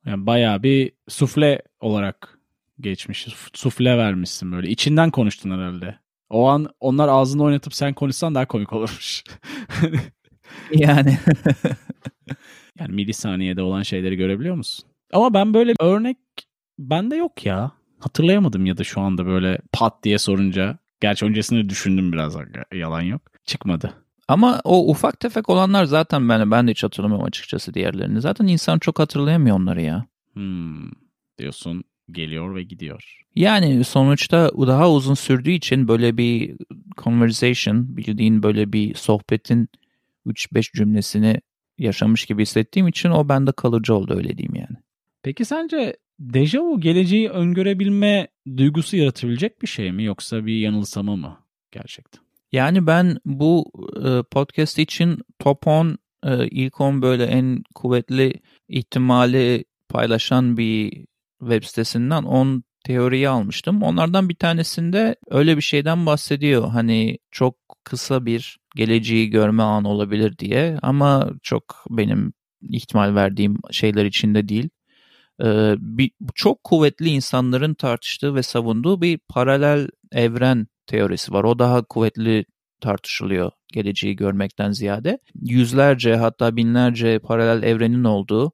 Yani 0.07 0.27
bayağı 0.27 0.63
bir 0.63 0.93
sufle 1.09 1.63
olarak 1.81 2.36
geçmiş. 2.81 3.29
Sufle 3.55 3.99
vermişsin 3.99 4.53
böyle. 4.53 4.69
İçinden 4.69 5.11
konuştun 5.11 5.51
herhalde. 5.51 5.99
O 6.31 6.49
an 6.49 6.69
onlar 6.81 7.09
ağzını 7.09 7.43
oynatıp 7.43 7.75
sen 7.75 7.95
konuşsan 7.95 8.35
daha 8.35 8.47
komik 8.47 8.73
olurmuş. 8.73 9.25
yani. 10.73 11.19
yani 12.79 12.95
milisaniyede 12.95 13.63
olan 13.63 13.83
şeyleri 13.83 14.17
görebiliyor 14.17 14.57
musun? 14.57 14.89
Ama 15.13 15.35
ben 15.35 15.55
böyle 15.55 15.71
bir 15.71 15.85
örnek 15.85 16.17
bende 16.79 17.17
yok 17.17 17.47
ya. 17.47 17.73
Hatırlayamadım 17.99 18.67
ya 18.67 18.77
da 18.77 18.85
şu 18.85 19.01
anda 19.01 19.27
böyle 19.27 19.59
pat 19.73 20.03
diye 20.03 20.19
sorunca. 20.19 20.79
Gerçi 21.01 21.25
öncesinde 21.25 21.69
düşündüm 21.69 22.13
biraz 22.13 22.37
yalan 22.75 23.01
yok. 23.01 23.23
Çıkmadı. 23.45 23.93
Ama 24.29 24.61
o 24.65 24.91
ufak 24.91 25.21
tefek 25.21 25.49
olanlar 25.49 25.85
zaten 25.85 26.29
ben, 26.29 26.51
ben 26.51 26.67
de 26.67 26.71
hiç 26.71 26.85
hatırlamıyorum 26.85 27.27
açıkçası 27.27 27.75
diğerlerini. 27.75 28.21
Zaten 28.21 28.47
insan 28.47 28.79
çok 28.79 28.99
hatırlayamıyor 28.99 29.57
onları 29.57 29.83
ya. 29.83 30.07
Hmm, 30.33 30.91
diyorsun 31.39 31.85
geliyor 32.11 32.55
ve 32.55 32.63
gidiyor. 32.63 33.23
Yani 33.35 33.85
sonuçta 33.85 34.51
daha 34.67 34.91
uzun 34.91 35.15
sürdüğü 35.15 35.51
için 35.51 35.89
böyle 35.89 36.17
bir 36.17 36.57
conversation 36.99 37.97
bildiğin 37.97 38.43
böyle 38.43 38.73
bir 38.73 38.95
sohbetin 38.95 39.69
3-5 40.27 40.77
cümlesini 40.77 41.41
yaşamış 41.79 42.27
gibi 42.27 42.43
hissettiğim 42.43 42.89
için 42.89 43.11
o 43.11 43.29
bende 43.29 43.53
kalıcı 43.53 43.95
oldu 43.95 44.15
öyle 44.17 44.39
diyeyim 44.39 44.55
yani. 44.55 44.77
Peki 45.23 45.45
sence 45.45 45.97
dejavu 46.19 46.81
geleceği 46.81 47.31
öngörebilme 47.31 48.29
duygusu 48.57 48.97
yaratabilecek 48.97 49.63
bir 49.63 49.67
şey 49.67 49.93
mi 49.93 50.05
yoksa 50.05 50.47
bir 50.47 50.59
yanılsama 50.59 51.17
mı 51.17 51.39
gerçekten? 51.73 52.23
Yani 52.53 52.87
ben 52.87 53.19
bu 53.25 53.73
e, 54.05 54.23
podcast 54.23 54.79
için 54.79 55.19
top 55.39 55.67
10 55.67 55.99
e, 56.25 56.49
ilk 56.49 56.81
10 56.81 57.03
böyle 57.03 57.25
en 57.25 57.63
kuvvetli 57.75 58.35
ihtimali 58.69 59.65
paylaşan 59.89 60.57
bir 60.57 61.07
web 61.41 61.63
sitesinden 61.63 62.23
10 62.23 62.65
teoriyi 62.85 63.29
almıştım. 63.29 63.83
Onlardan 63.83 64.29
bir 64.29 64.35
tanesinde 64.35 65.17
öyle 65.31 65.57
bir 65.57 65.63
şeyden 65.63 66.07
bahsediyor. 66.07 66.69
Hani 66.69 67.19
çok 67.31 67.57
kısa 67.85 68.27
bir 68.27 68.59
geleceği 68.77 69.31
görme 69.31 69.63
anı 69.63 69.89
olabilir 69.89 70.39
diye 70.39 70.79
ama 70.83 71.31
çok 71.43 71.85
benim 71.91 72.33
ihtimal 72.63 73.15
verdiğim 73.15 73.59
şeyler 73.71 74.05
içinde 74.05 74.49
değil. 74.49 74.69
Ee, 75.43 75.75
bir, 75.79 76.11
çok 76.35 76.65
kuvvetli 76.65 77.09
insanların 77.09 77.75
tartıştığı 77.75 78.35
ve 78.35 78.43
savunduğu 78.43 79.03
bir 79.03 79.19
paralel 79.29 79.89
evren 80.13 80.67
teorisi 80.87 81.33
var. 81.33 81.45
O 81.45 81.59
daha 81.59 81.83
kuvvetli 81.83 82.45
tartışılıyor 82.81 83.51
geleceği 83.73 84.17
görmekten 84.17 84.73
ziyade. 84.73 85.19
Yüzlerce 85.35 86.17
hatta 86.17 86.57
binlerce 86.57 87.19
paralel 87.19 87.63
evrenin 87.63 88.05
olduğu 88.05 88.53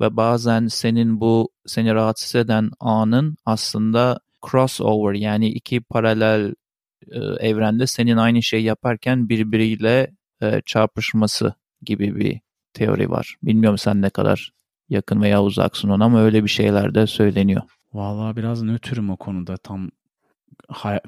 ve 0.00 0.16
bazen 0.16 0.66
senin 0.66 1.20
bu 1.20 1.48
seni 1.66 1.94
rahatsız 1.94 2.34
eden 2.34 2.70
anın 2.80 3.36
aslında 3.44 4.20
crossover 4.50 5.14
yani 5.14 5.48
iki 5.48 5.80
paralel 5.80 6.54
e, 7.12 7.18
evrende 7.18 7.86
senin 7.86 8.16
aynı 8.16 8.42
şeyi 8.42 8.64
yaparken 8.64 9.28
birbiriyle 9.28 10.10
e, 10.42 10.62
çarpışması 10.66 11.54
gibi 11.82 12.16
bir 12.16 12.40
teori 12.74 13.10
var. 13.10 13.36
Bilmiyorum 13.42 13.78
sen 13.78 14.02
ne 14.02 14.10
kadar 14.10 14.52
yakın 14.88 15.22
veya 15.22 15.42
uzaksın 15.42 15.88
ona 15.88 16.04
ama 16.04 16.20
öyle 16.20 16.44
bir 16.44 16.48
şeyler 16.48 16.94
de 16.94 17.06
söyleniyor. 17.06 17.62
Vallahi 17.92 18.36
biraz 18.36 18.62
nötrüm 18.62 19.10
o 19.10 19.16
konuda 19.16 19.56
tam 19.56 19.90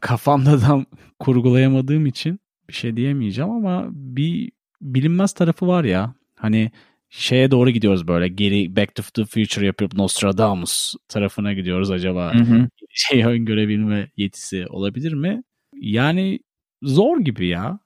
kafamda 0.01 0.59
tam 0.59 0.85
kurgulayamadığım 1.19 2.07
için 2.07 2.41
bir 2.69 2.75
şey 2.75 2.97
diyemeyeceğim 2.97 3.51
ama 3.51 3.89
bir 3.91 4.53
bilinmez 4.81 5.33
tarafı 5.33 5.67
var 5.67 5.85
ya. 5.85 6.15
Hani 6.35 6.71
şeye 7.11 7.51
doğru 7.51 7.71
gidiyoruz 7.71 8.09
böyle 8.09 8.29
geri 8.29 8.77
Back 8.77 8.95
to 8.95 9.03
the 9.03 9.25
Future 9.25 9.67
yapıp 9.67 9.95
Nostradamus 9.95 10.95
tarafına 11.09 11.53
gidiyoruz 11.53 11.91
acaba 11.91 12.35
hı 12.35 12.39
hı. 12.39 12.69
şeyi 12.91 13.27
öngörebilme 13.27 14.11
yetisi 14.17 14.67
olabilir 14.67 15.13
mi? 15.13 15.43
Yani 15.75 16.41
zor 16.83 17.21
gibi 17.21 17.47
ya. 17.47 17.79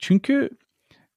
Çünkü 0.00 0.50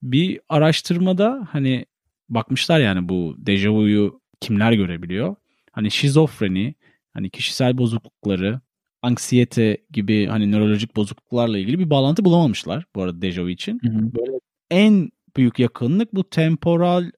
bir 0.04 0.40
araştırmada 0.50 1.48
hani 1.52 1.86
bakmışlar 2.30 2.80
yani 2.80 3.10
bu 3.10 3.36
dejavuyu 3.38 4.22
kimler 4.42 4.72
görebiliyor? 4.72 5.36
Hani 5.72 5.92
şizofreni, 5.92 6.75
hani 7.14 7.30
kişisel 7.30 7.78
bozuklukları, 7.78 8.62
anksiyete 9.02 9.78
gibi 9.92 10.25
hani 10.25 10.52
nörolojik 10.52 10.96
bozukluklarla 10.96 11.58
ilgili 11.58 11.80
bir 11.80 11.90
bağlantı 11.90 12.25
bulamamışlar 12.25 12.86
bu 12.96 13.04
arada 13.04 13.22
dejavu 13.22 13.50
için. 13.50 13.80
Hı 13.84 13.90
hı. 13.90 14.14
Böyle 14.14 14.40
en 14.72 15.10
büyük 15.38 15.60
yakınlık 15.60 16.16
bu 16.16 16.30
temporal 16.30 17.12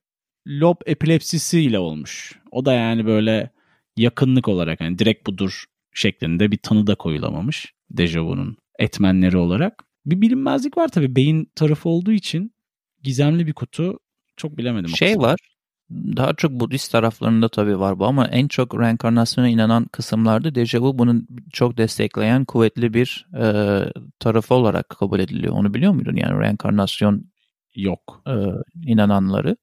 lob 0.47 0.75
epilepsisiyle 0.85 1.79
olmuş. 1.79 2.39
O 2.51 2.65
da 2.65 2.73
yani 2.73 3.05
böyle 3.05 3.49
yakınlık 3.97 4.47
olarak 4.47 4.81
yani 4.81 4.99
direkt 4.99 5.27
budur 5.27 5.63
şeklinde 5.93 6.51
bir 6.51 6.57
tanı 6.57 6.87
da 6.87 6.95
koyulamamış 6.95 7.73
dejavunun 7.91 8.57
etmenleri 8.79 9.37
olarak. 9.37 9.83
Bir 10.05 10.21
bilinmezlik 10.21 10.77
var 10.77 10.87
tabii 10.87 11.15
beyin 11.15 11.51
tarafı 11.55 11.89
olduğu 11.89 12.11
için 12.11 12.53
gizemli 13.03 13.47
bir 13.47 13.53
kutu 13.53 13.99
çok 14.37 14.57
bilemedim. 14.57 14.89
Şey 14.89 15.17
var 15.17 15.39
daha 15.91 16.33
çok 16.33 16.51
Budist 16.51 16.91
taraflarında 16.91 17.49
tabii 17.49 17.79
var 17.79 17.99
bu 17.99 18.05
ama 18.05 18.27
en 18.27 18.47
çok 18.47 18.79
reenkarnasyona 18.79 19.49
inanan 19.49 19.85
kısımlarda 19.85 20.55
dejavu 20.55 20.97
bunun 20.97 21.27
çok 21.53 21.77
destekleyen 21.77 22.45
kuvvetli 22.45 22.93
bir 22.93 23.27
e, 23.33 23.45
tarafı 24.19 24.55
olarak 24.55 24.89
kabul 24.89 25.19
ediliyor. 25.19 25.53
Onu 25.53 25.73
biliyor 25.73 25.93
muydun 25.93 26.15
yani 26.15 26.41
reenkarnasyon 26.41 27.25
yok 27.77 28.23
e, 28.27 28.33
inananları? 28.85 29.57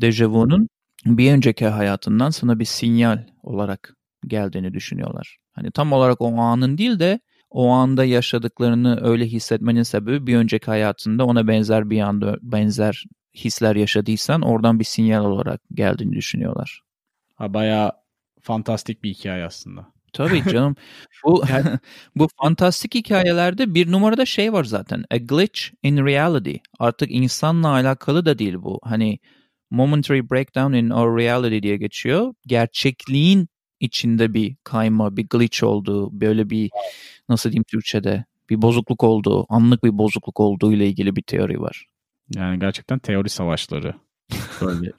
Dejavu'nun 0.00 0.68
bir 1.06 1.32
önceki 1.32 1.66
hayatından 1.66 2.30
sana 2.30 2.58
bir 2.58 2.64
sinyal 2.64 3.24
olarak 3.42 3.94
geldiğini 4.26 4.74
düşünüyorlar. 4.74 5.36
Hani 5.52 5.70
tam 5.70 5.92
olarak 5.92 6.20
o 6.20 6.36
anın 6.36 6.78
değil 6.78 6.98
de 6.98 7.20
o 7.50 7.68
anda 7.68 8.04
yaşadıklarını 8.04 8.98
öyle 9.02 9.26
hissetmenin 9.26 9.82
sebebi 9.82 10.26
bir 10.26 10.36
önceki 10.36 10.66
hayatında 10.66 11.24
ona 11.24 11.48
benzer 11.48 11.90
bir 11.90 12.00
anda 12.00 12.36
benzer 12.42 13.04
hisler 13.34 13.76
yaşadıysan 13.76 14.42
oradan 14.42 14.78
bir 14.78 14.84
sinyal 14.84 15.24
olarak 15.24 15.60
geldiğini 15.74 16.12
düşünüyorlar. 16.12 16.80
Ha 17.34 17.54
bayağı 17.54 17.92
fantastik 18.42 19.04
bir 19.04 19.10
hikaye 19.10 19.44
aslında. 19.44 19.95
Tabii 20.16 20.42
canım. 20.52 20.76
bu 21.24 21.44
bu 22.16 22.28
fantastik 22.42 22.94
hikayelerde 22.94 23.74
bir 23.74 23.92
numarada 23.92 24.26
şey 24.26 24.52
var 24.52 24.64
zaten. 24.64 25.04
A 25.10 25.16
glitch 25.16 25.62
in 25.82 26.06
reality. 26.06 26.56
Artık 26.78 27.10
insanla 27.10 27.68
alakalı 27.68 28.24
da 28.24 28.38
değil 28.38 28.54
bu. 28.54 28.80
Hani 28.82 29.18
momentary 29.70 30.20
breakdown 30.30 30.72
in 30.72 30.90
our 30.90 31.18
reality 31.18 31.62
diye 31.62 31.76
geçiyor. 31.76 32.34
Gerçekliğin 32.46 33.48
içinde 33.80 34.34
bir 34.34 34.56
kayma, 34.64 35.16
bir 35.16 35.26
glitch 35.28 35.64
olduğu, 35.64 36.20
böyle 36.20 36.50
bir 36.50 36.70
nasıl 37.28 37.50
diyeyim 37.50 37.64
Türkçe'de 37.64 38.24
bir 38.50 38.62
bozukluk 38.62 39.04
olduğu, 39.04 39.46
anlık 39.48 39.84
bir 39.84 39.98
bozukluk 39.98 40.40
olduğu 40.40 40.72
ile 40.72 40.86
ilgili 40.86 41.16
bir 41.16 41.22
teori 41.22 41.60
var. 41.60 41.86
Yani 42.34 42.58
gerçekten 42.58 42.98
teori 42.98 43.28
savaşları. 43.28 43.94
Böyle. 44.60 44.92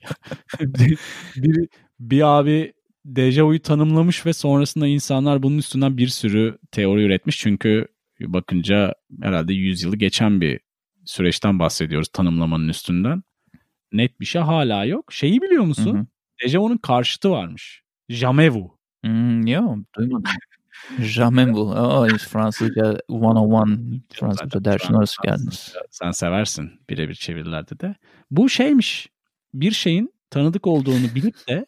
bir, 0.61 0.97
bir, 1.35 1.67
bir 1.99 2.21
abi 2.21 2.73
dejavuyu 3.15 3.61
tanımlamış 3.61 4.25
ve 4.25 4.33
sonrasında 4.33 4.87
insanlar 4.87 5.43
bunun 5.43 5.57
üstünden 5.57 5.97
bir 5.97 6.07
sürü 6.07 6.57
teori 6.71 7.03
üretmiş. 7.03 7.39
Çünkü 7.39 7.87
bakınca 8.21 8.95
herhalde 9.21 9.53
100 9.53 9.83
yılı 9.83 9.95
geçen 9.95 10.41
bir 10.41 10.59
süreçten 11.05 11.59
bahsediyoruz 11.59 12.07
tanımlamanın 12.07 12.69
üstünden 12.69 13.23
net 13.91 14.19
bir 14.19 14.25
şey 14.25 14.41
hala 14.41 14.85
yok. 14.85 15.13
Şeyi 15.13 15.41
biliyor 15.41 15.63
musun? 15.63 15.95
Hı 15.95 15.99
hı. 15.99 16.05
Dejavu'nun 16.43 16.77
karşıtı 16.77 17.29
varmış. 17.31 17.81
Jamevu. 18.09 18.77
Hmm, 19.03 19.47
yok 19.47 19.77
duymadım. 19.97 20.23
Jamevu. 20.99 21.71
Oh, 21.77 22.17
Fransızca 22.17 22.97
101. 23.09 24.01
Fransızca 24.13 24.65
dersine 24.65 24.97
hoş 24.97 25.17
geldiniz. 25.23 25.73
Sen 25.91 26.11
seversin 26.11 26.71
birebir 26.89 27.15
çevirilerde 27.15 27.79
de. 27.79 27.95
Bu 28.31 28.49
şeymiş. 28.49 29.07
Bir 29.53 29.71
şeyin 29.71 30.13
tanıdık 30.29 30.67
olduğunu 30.67 31.15
bilip 31.15 31.47
de 31.47 31.65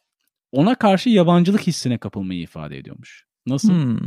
ona 0.51 0.75
karşı 0.75 1.09
yabancılık 1.09 1.67
hissine 1.67 1.97
kapılmayı 1.97 2.41
ifade 2.41 2.77
ediyormuş. 2.77 3.25
Nasıl? 3.45 3.69
Hmm. 3.69 3.99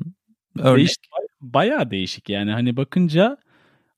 Değişik, 0.58 1.04
bayağı 1.40 1.90
değişik 1.90 2.28
yani. 2.28 2.52
Hani 2.52 2.76
bakınca 2.76 3.36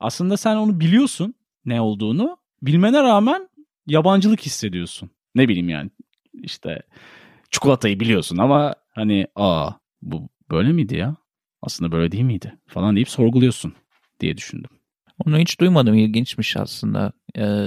aslında 0.00 0.36
sen 0.36 0.56
onu 0.56 0.80
biliyorsun 0.80 1.34
ne 1.64 1.80
olduğunu. 1.80 2.36
Bilmene 2.62 3.02
rağmen 3.02 3.48
yabancılık 3.86 4.40
hissediyorsun. 4.40 5.10
Ne 5.34 5.48
bileyim 5.48 5.68
yani 5.68 5.90
işte 6.42 6.82
çikolatayı 7.50 8.00
biliyorsun 8.00 8.38
ama 8.38 8.74
hani 8.90 9.26
aa 9.36 9.70
bu 10.02 10.28
böyle 10.50 10.72
miydi 10.72 10.96
ya? 10.96 11.16
Aslında 11.62 11.92
böyle 11.92 12.12
değil 12.12 12.24
miydi? 12.24 12.58
Falan 12.66 12.96
deyip 12.96 13.08
sorguluyorsun 13.08 13.74
diye 14.20 14.36
düşündüm. 14.36 14.70
Onu 15.26 15.38
hiç 15.38 15.60
duymadım. 15.60 15.94
İlginçmiş 15.94 16.56
aslında. 16.56 17.12
Ee, 17.38 17.66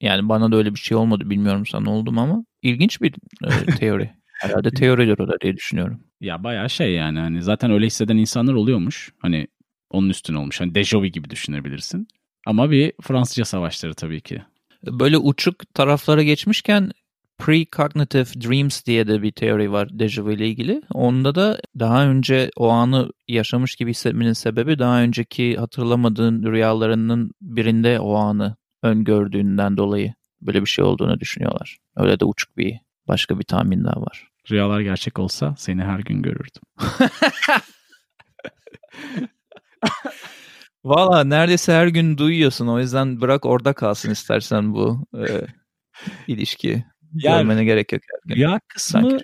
yani 0.00 0.28
bana 0.28 0.52
da 0.52 0.56
öyle 0.56 0.74
bir 0.74 0.78
şey 0.78 0.96
olmadı. 0.96 1.30
Bilmiyorum 1.30 1.66
sana 1.66 1.90
oldum 1.90 2.18
ama 2.18 2.44
ilginç 2.62 3.02
bir 3.02 3.14
e, 3.44 3.66
teori. 3.78 4.10
Herhalde 4.40 4.70
teoridir 4.70 5.18
o 5.18 5.28
da 5.28 5.40
diye 5.40 5.56
düşünüyorum. 5.56 6.00
Ya 6.20 6.44
bayağı 6.44 6.70
şey 6.70 6.92
yani 6.92 7.18
hani 7.18 7.42
zaten 7.42 7.70
öyle 7.70 7.86
hisseden 7.86 8.16
insanlar 8.16 8.54
oluyormuş. 8.54 9.12
Hani 9.18 9.46
onun 9.90 10.08
üstüne 10.08 10.38
olmuş. 10.38 10.60
Hani 10.60 10.74
dejavu 10.74 11.06
gibi 11.06 11.30
düşünebilirsin. 11.30 12.08
Ama 12.46 12.70
bir 12.70 12.92
Fransızca 13.02 13.44
savaşları 13.44 13.94
tabii 13.94 14.20
ki 14.20 14.42
böyle 14.86 15.18
uçuk 15.18 15.74
taraflara 15.74 16.22
geçmişken 16.22 16.90
precognitive 17.38 18.24
dreams 18.24 18.84
diye 18.86 19.06
de 19.08 19.22
bir 19.22 19.32
teori 19.32 19.72
var 19.72 19.98
dejavu 19.98 20.32
ile 20.32 20.48
ilgili. 20.48 20.82
Onda 20.92 21.34
da 21.34 21.60
daha 21.78 22.06
önce 22.06 22.50
o 22.56 22.68
anı 22.68 23.10
yaşamış 23.28 23.76
gibi 23.76 23.90
hissetmenin 23.90 24.32
sebebi 24.32 24.78
daha 24.78 25.02
önceki 25.02 25.56
hatırlamadığın 25.56 26.42
rüyalarının 26.42 27.30
birinde 27.40 28.00
o 28.00 28.14
anı 28.14 28.56
öngördüğünden 28.82 29.76
dolayı 29.76 30.14
böyle 30.40 30.60
bir 30.60 30.66
şey 30.66 30.84
olduğunu 30.84 31.20
düşünüyorlar. 31.20 31.78
Öyle 31.96 32.20
de 32.20 32.24
uçuk 32.24 32.56
bir 32.56 32.80
başka 33.08 33.38
bir 33.38 33.44
tahmin 33.44 33.84
daha 33.84 34.02
var. 34.02 34.28
Rüyalar 34.50 34.80
gerçek 34.80 35.18
olsa 35.18 35.54
seni 35.58 35.82
her 35.82 35.98
gün 35.98 36.22
görürdüm. 36.22 36.62
Valla 40.84 41.24
neredeyse 41.24 41.72
her 41.72 41.86
gün 41.86 42.18
duyuyorsun. 42.18 42.66
O 42.66 42.80
yüzden 42.80 43.20
bırak 43.20 43.46
orada 43.46 43.72
kalsın 43.72 44.10
istersen 44.10 44.74
bu 44.74 45.06
e, 45.16 45.46
ilişki. 46.26 46.84
Yani, 47.14 47.38
Görmene 47.38 47.64
gerek 47.64 47.92
yok. 47.92 48.02
Her 48.12 48.28
gün. 48.28 48.36
Rüya 48.36 48.60
kısmı 48.68 49.18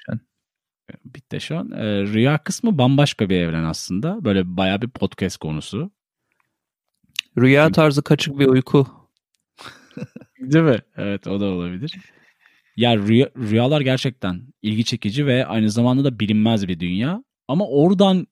bitti 1.05 1.41
şu 1.41 1.59
an. 1.59 1.71
E, 1.71 2.03
rüya 2.03 2.39
kısmı 2.39 2.79
bambaşka 2.79 3.29
bir 3.29 3.37
evren 3.37 3.65
aslında. 3.65 4.25
Böyle 4.25 4.57
baya 4.57 4.83
bir 4.83 4.89
podcast 4.89 5.37
konusu. 5.37 5.91
Rüya 7.39 7.73
tarzı 7.73 8.03
kaçık 8.03 8.39
bir 8.39 8.47
uyku. 8.47 8.87
Değil 10.53 10.65
mi? 10.65 10.79
Evet 10.97 11.27
o 11.27 11.41
da 11.41 11.45
olabilir. 11.45 11.95
Ya 12.77 12.97
rüya, 12.97 13.31
rüyalar 13.37 13.81
gerçekten 13.81 14.43
ilgi 14.63 14.85
çekici 14.85 15.27
ve 15.27 15.47
aynı 15.47 15.71
zamanda 15.71 16.05
da 16.05 16.21
bilinmez 16.21 16.69
bir 16.69 16.81
dünya. 16.81 17.25
Ama 17.49 17.67
oradan 17.69 18.27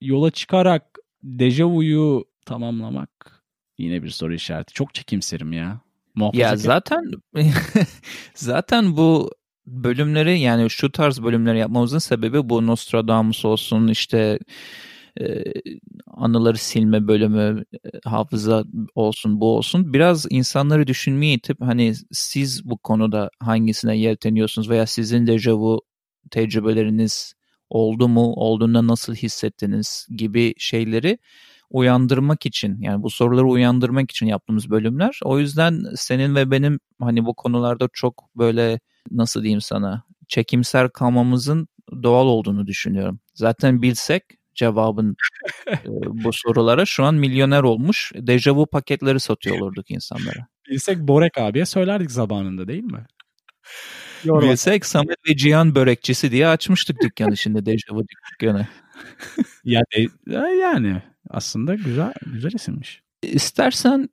yola 0.00 0.30
çıkarak 0.30 0.98
dejavuyu 1.22 2.24
tamamlamak 2.46 3.42
yine 3.78 4.02
bir 4.02 4.10
soru 4.10 4.34
işareti. 4.34 4.74
Çok 4.74 4.94
çekimserim 4.94 5.52
ya. 5.52 5.80
Ya 6.34 6.56
zaten 6.56 7.10
zaten 8.34 8.96
bu 8.96 9.30
bölümleri 9.66 10.40
yani 10.40 10.70
şu 10.70 10.92
tarz 10.92 11.22
bölümleri 11.22 11.58
yapmamızın 11.58 11.98
sebebi 11.98 12.48
bu 12.48 12.66
Nostradamus 12.66 13.44
olsun 13.44 13.88
işte 13.88 14.38
e, 15.20 15.44
anıları 16.06 16.58
silme 16.58 17.08
bölümü 17.08 17.64
e, 17.72 17.88
hafıza 18.04 18.64
olsun 18.94 19.40
bu 19.40 19.56
olsun 19.56 19.92
biraz 19.92 20.26
insanları 20.30 20.86
düşünmeye 20.86 21.34
itip 21.34 21.60
hani 21.60 21.94
siz 22.12 22.70
bu 22.70 22.78
konuda 22.78 23.30
hangisine 23.40 23.98
yelteniyorsunuz 23.98 24.70
veya 24.70 24.86
sizin 24.86 25.26
dejavu 25.26 25.80
tecrübeleriniz 26.30 27.34
oldu 27.70 28.08
mu 28.08 28.32
olduğunda 28.32 28.86
nasıl 28.86 29.14
hissettiniz 29.14 30.06
gibi 30.16 30.54
şeyleri 30.58 31.18
uyandırmak 31.70 32.46
için 32.46 32.80
yani 32.80 33.02
bu 33.02 33.10
soruları 33.10 33.46
uyandırmak 33.46 34.10
için 34.10 34.26
yaptığımız 34.26 34.70
bölümler. 34.70 35.20
O 35.24 35.38
yüzden 35.38 35.84
senin 35.94 36.34
ve 36.34 36.50
benim 36.50 36.78
hani 37.00 37.24
bu 37.24 37.34
konularda 37.34 37.88
çok 37.92 38.28
böyle 38.36 38.80
nasıl 39.10 39.42
diyeyim 39.42 39.60
sana 39.60 40.02
çekimser 40.28 40.92
kalmamızın 40.92 41.68
doğal 42.02 42.26
olduğunu 42.26 42.66
düşünüyorum. 42.66 43.20
Zaten 43.34 43.82
bilsek 43.82 44.22
cevabın 44.54 45.16
e, 45.68 45.78
bu 46.24 46.32
sorulara 46.32 46.86
şu 46.86 47.04
an 47.04 47.14
milyoner 47.14 47.62
olmuş 47.62 48.12
dejavu 48.14 48.66
paketleri 48.66 49.20
satıyor 49.20 49.58
olurduk 49.60 49.90
insanlara. 49.90 50.46
Bilsek 50.70 50.98
Borek 50.98 51.38
abiye 51.38 51.66
söylerdik 51.66 52.10
zamanında 52.10 52.68
değil 52.68 52.82
mi? 52.82 53.06
Bilsek 54.24 54.86
Samet 54.86 55.16
ve 55.28 55.36
Cihan 55.36 55.74
börekçisi 55.74 56.30
diye 56.30 56.48
açmıştık 56.48 57.02
dükkanı 57.02 57.36
şimdi 57.36 57.66
dejavu 57.66 58.04
dükkanı. 58.08 58.66
ya 59.64 59.82
de, 59.96 60.06
yani 60.36 61.02
aslında 61.30 61.74
güzel 61.74 62.12
güzel 62.26 62.52
isimmiş. 62.52 63.02
İstersen 63.22 64.08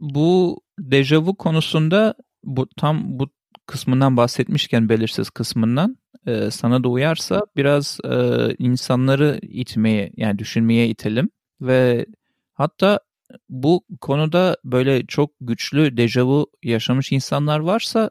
bu 0.00 0.60
dejavu 0.78 1.36
konusunda 1.36 2.14
bu 2.44 2.68
tam 2.76 3.18
bu 3.18 3.35
kısmından 3.66 4.16
bahsetmişken 4.16 4.88
belirsiz 4.88 5.30
kısmından 5.30 5.96
e, 6.26 6.50
sana 6.50 6.84
da 6.84 6.88
uyarsa 6.88 7.42
biraz 7.56 7.98
e, 8.04 8.14
insanları 8.58 9.38
itmeye 9.42 10.12
yani 10.16 10.38
düşünmeye 10.38 10.88
itelim 10.88 11.30
ve 11.60 12.06
hatta 12.54 13.00
bu 13.48 13.84
konuda 14.00 14.56
böyle 14.64 15.06
çok 15.06 15.30
güçlü 15.40 15.96
dejavu 15.96 16.46
yaşamış 16.62 17.12
insanlar 17.12 17.58
varsa 17.58 18.10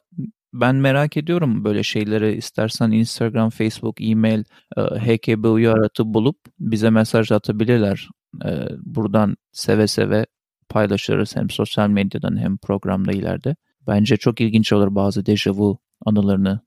ben 0.53 0.75
merak 0.75 1.17
ediyorum 1.17 1.63
böyle 1.63 1.83
şeyleri. 1.83 2.37
istersen 2.37 2.91
Instagram, 2.91 3.49
Facebook, 3.49 3.95
e-mail, 3.99 4.43
e, 4.77 4.81
HKBU'yu 4.81 5.71
aratıp 5.71 6.05
bulup 6.05 6.37
bize 6.59 6.89
mesaj 6.89 7.31
atabilirler. 7.31 8.09
E, 8.45 8.49
buradan 8.81 9.37
seve 9.51 9.87
seve 9.87 10.25
paylaşırız 10.69 11.35
hem 11.35 11.49
sosyal 11.49 11.89
medyadan 11.89 12.37
hem 12.37 12.57
programda 12.57 13.11
ileride. 13.11 13.55
Bence 13.87 14.17
çok 14.17 14.41
ilginç 14.41 14.73
olur 14.73 14.95
bazı 14.95 15.25
dejavu 15.25 15.79
anılarını 16.05 16.59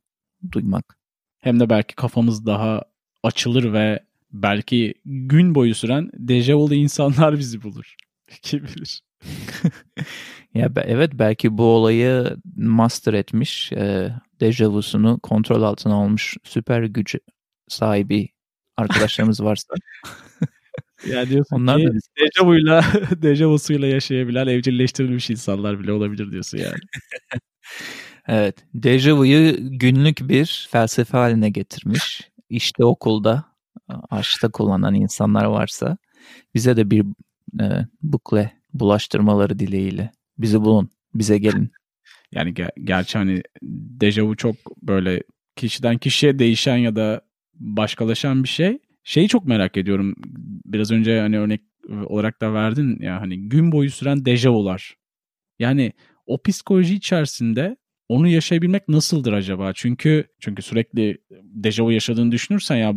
duymak. 0.52 0.98
Hem 1.38 1.60
de 1.60 1.70
belki 1.70 1.94
kafamız 1.94 2.46
daha 2.46 2.82
açılır 3.22 3.72
ve 3.72 4.00
belki 4.32 4.94
gün 5.04 5.54
boyu 5.54 5.74
süren 5.74 6.10
dejavulu 6.14 6.74
insanlar 6.74 7.38
bizi 7.38 7.62
bulur. 7.62 7.94
Kim 8.42 8.62
bilir. 8.64 9.00
ya 10.54 10.70
evet 10.76 11.10
belki 11.14 11.58
bu 11.58 11.64
olayı 11.64 12.36
master 12.56 13.14
etmiş, 13.14 13.72
e, 13.72 14.12
dejavusunu 14.40 15.20
kontrol 15.20 15.62
altına 15.62 15.94
almış 15.94 16.36
süper 16.44 16.82
güç 16.82 17.16
sahibi 17.68 18.28
arkadaşlarımız 18.76 19.42
varsa. 19.44 19.74
ya 21.06 21.28
diyorsun 21.28 21.56
Onlar 21.56 21.78
ki 21.78 21.88
dejavuyla, 22.20 22.84
dejavusuyla 23.22 23.88
yaşayabilen 23.88 24.46
evcilleştirilmiş 24.46 25.30
insanlar 25.30 25.80
bile 25.80 25.92
olabilir 25.92 26.30
diyorsun 26.32 26.58
yani. 26.58 26.78
evet. 28.28 28.56
Dejavuyu 28.74 29.56
günlük 29.60 30.28
bir 30.28 30.68
felsefe 30.70 31.18
haline 31.18 31.50
getirmiş. 31.50 32.30
İşte 32.48 32.84
okulda, 32.84 33.44
aşkta 34.10 34.50
kullanan 34.50 34.94
insanlar 34.94 35.44
varsa 35.44 35.98
bize 36.54 36.76
de 36.76 36.90
bir 36.90 37.04
e, 37.60 37.86
bukle 38.02 38.52
bulaştırmaları 38.74 39.58
dileğiyle. 39.58 40.12
Bizi 40.38 40.60
bulun, 40.60 40.90
bize 41.14 41.38
gelin. 41.38 41.72
Yani 42.32 42.52
ger- 42.52 42.84
gerçi 42.84 43.18
hani 43.18 43.42
dejavu 44.00 44.36
çok 44.36 44.56
böyle 44.82 45.22
kişiden 45.56 45.98
kişiye 45.98 46.38
değişen 46.38 46.76
ya 46.76 46.96
da 46.96 47.20
başkalaşan 47.54 48.42
bir 48.44 48.48
şey. 48.48 48.78
Şeyi 49.08 49.28
çok 49.28 49.44
merak 49.44 49.76
ediyorum. 49.76 50.14
Biraz 50.64 50.90
önce 50.90 51.20
hani 51.20 51.38
örnek 51.38 51.60
olarak 52.06 52.40
da 52.40 52.54
verdin 52.54 52.98
ya 53.00 53.20
hani 53.20 53.48
gün 53.48 53.72
boyu 53.72 53.90
süren 53.90 54.24
dejavular. 54.24 54.94
Yani 55.58 55.92
o 56.26 56.42
psikoloji 56.42 56.94
içerisinde 56.94 57.76
onu 58.08 58.28
yaşayabilmek 58.28 58.88
nasıldır 58.88 59.32
acaba? 59.32 59.72
Çünkü 59.74 60.26
çünkü 60.40 60.62
sürekli 60.62 61.18
dejavu 61.42 61.92
yaşadığını 61.92 62.32
düşünürsen 62.32 62.76
ya 62.76 62.94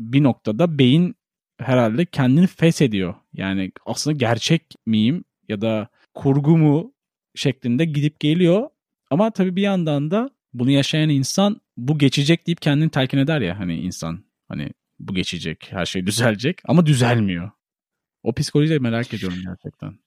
bir 0.00 0.22
noktada 0.22 0.78
beyin 0.78 1.14
herhalde 1.58 2.04
kendini 2.06 2.46
feshediyor. 2.46 3.14
Yani 3.32 3.72
aslında 3.86 4.16
gerçek 4.16 4.62
miyim 4.86 5.24
ya 5.48 5.60
da 5.60 5.88
kurgu 6.14 6.58
mu 6.58 6.94
şeklinde 7.34 7.84
gidip 7.84 8.20
geliyor. 8.20 8.68
Ama 9.10 9.30
tabii 9.30 9.56
bir 9.56 9.62
yandan 9.62 10.10
da 10.10 10.30
bunu 10.54 10.70
yaşayan 10.70 11.08
insan 11.08 11.60
bu 11.76 11.98
geçecek 11.98 12.46
deyip 12.46 12.62
kendini 12.62 12.90
telkin 12.90 13.18
eder 13.18 13.40
ya 13.40 13.58
hani 13.58 13.80
insan. 13.80 14.24
Hani 14.48 14.70
bu 15.08 15.14
geçecek, 15.14 15.66
her 15.70 15.86
şey 15.86 16.06
düzelecek 16.06 16.58
ama 16.64 16.86
düzelmiyor. 16.86 17.50
O 18.22 18.34
psikolojiyi 18.34 18.80
merak 18.80 19.14
ediyorum 19.14 19.38
gerçekten. 19.44 19.98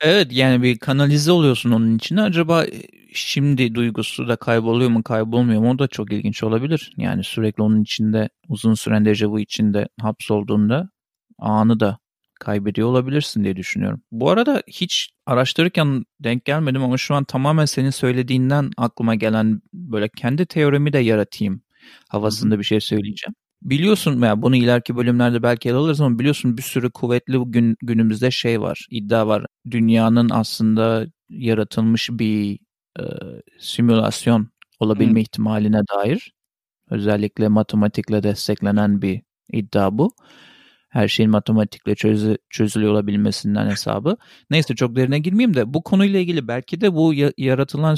Evet 0.00 0.32
yani 0.32 0.62
bir 0.62 0.78
kanalize 0.78 1.32
oluyorsun 1.32 1.70
onun 1.70 1.96
içine. 1.96 2.22
Acaba 2.22 2.64
e, 2.64 2.82
şimdi 3.14 3.74
duygusu 3.74 4.28
da 4.28 4.36
kayboluyor 4.36 4.90
mu 4.90 5.02
kaybolmuyor 5.02 5.60
mu 5.60 5.70
o 5.70 5.78
da 5.78 5.88
çok 5.88 6.12
ilginç 6.12 6.42
olabilir. 6.42 6.92
Yani 6.96 7.24
sürekli 7.24 7.62
onun 7.62 7.82
içinde 7.82 8.28
uzun 8.48 8.74
süren 8.74 9.04
dejavu 9.04 9.40
içinde 9.40 9.88
hapsolduğunda 10.00 10.90
anı 11.38 11.80
da 11.80 11.98
kaybediyor 12.40 12.88
olabilirsin 12.88 13.44
diye 13.44 13.56
düşünüyorum. 13.56 14.02
Bu 14.12 14.30
arada 14.30 14.62
hiç 14.66 15.10
araştırırken 15.26 16.04
denk 16.20 16.44
gelmedim 16.44 16.82
ama 16.82 16.98
şu 16.98 17.14
an 17.14 17.24
tamamen 17.24 17.64
senin 17.64 17.90
söylediğinden 17.90 18.70
aklıma 18.76 19.14
gelen 19.14 19.60
böyle 19.72 20.08
kendi 20.08 20.46
teorimi 20.46 20.92
de 20.92 20.98
yaratayım 20.98 21.62
havasında 22.08 22.58
bir 22.58 22.64
şey 22.64 22.80
söyleyeceğim. 22.80 23.34
Biliyorsun 23.62 24.22
ya 24.22 24.42
bunu 24.42 24.56
ileriki 24.56 24.96
bölümlerde 24.96 25.42
belki 25.42 25.68
ele 25.68 25.76
alırız 25.76 26.00
ama 26.00 26.18
biliyorsun 26.18 26.58
bir 26.58 26.62
sürü 26.62 26.90
kuvvetli 26.90 27.38
gün, 27.46 27.76
günümüzde 27.82 28.30
şey 28.30 28.60
var, 28.60 28.86
iddia 28.90 29.26
var. 29.26 29.46
Dünyanın 29.70 30.28
aslında 30.30 31.06
yaratılmış 31.28 32.10
bir 32.12 32.58
e, 33.00 33.02
simülasyon 33.58 34.50
olabilme 34.80 35.10
hmm. 35.10 35.16
ihtimaline 35.16 35.80
dair. 35.94 36.32
Özellikle 36.90 37.48
matematikle 37.48 38.22
desteklenen 38.22 39.02
bir 39.02 39.22
iddia 39.52 39.98
bu. 39.98 40.14
Her 40.88 41.08
şeyin 41.08 41.30
matematikle 41.30 41.94
çözü, 41.94 42.38
çözülüyor 42.50 42.92
olabilmesinden 42.92 43.70
hesabı. 43.70 44.16
Neyse 44.50 44.74
çok 44.74 44.96
derine 44.96 45.18
girmeyeyim 45.18 45.54
de 45.54 45.74
bu 45.74 45.82
konuyla 45.82 46.20
ilgili 46.20 46.48
belki 46.48 46.80
de 46.80 46.94
bu 46.94 47.14
ya, 47.14 47.32
yaratılan 47.38 47.96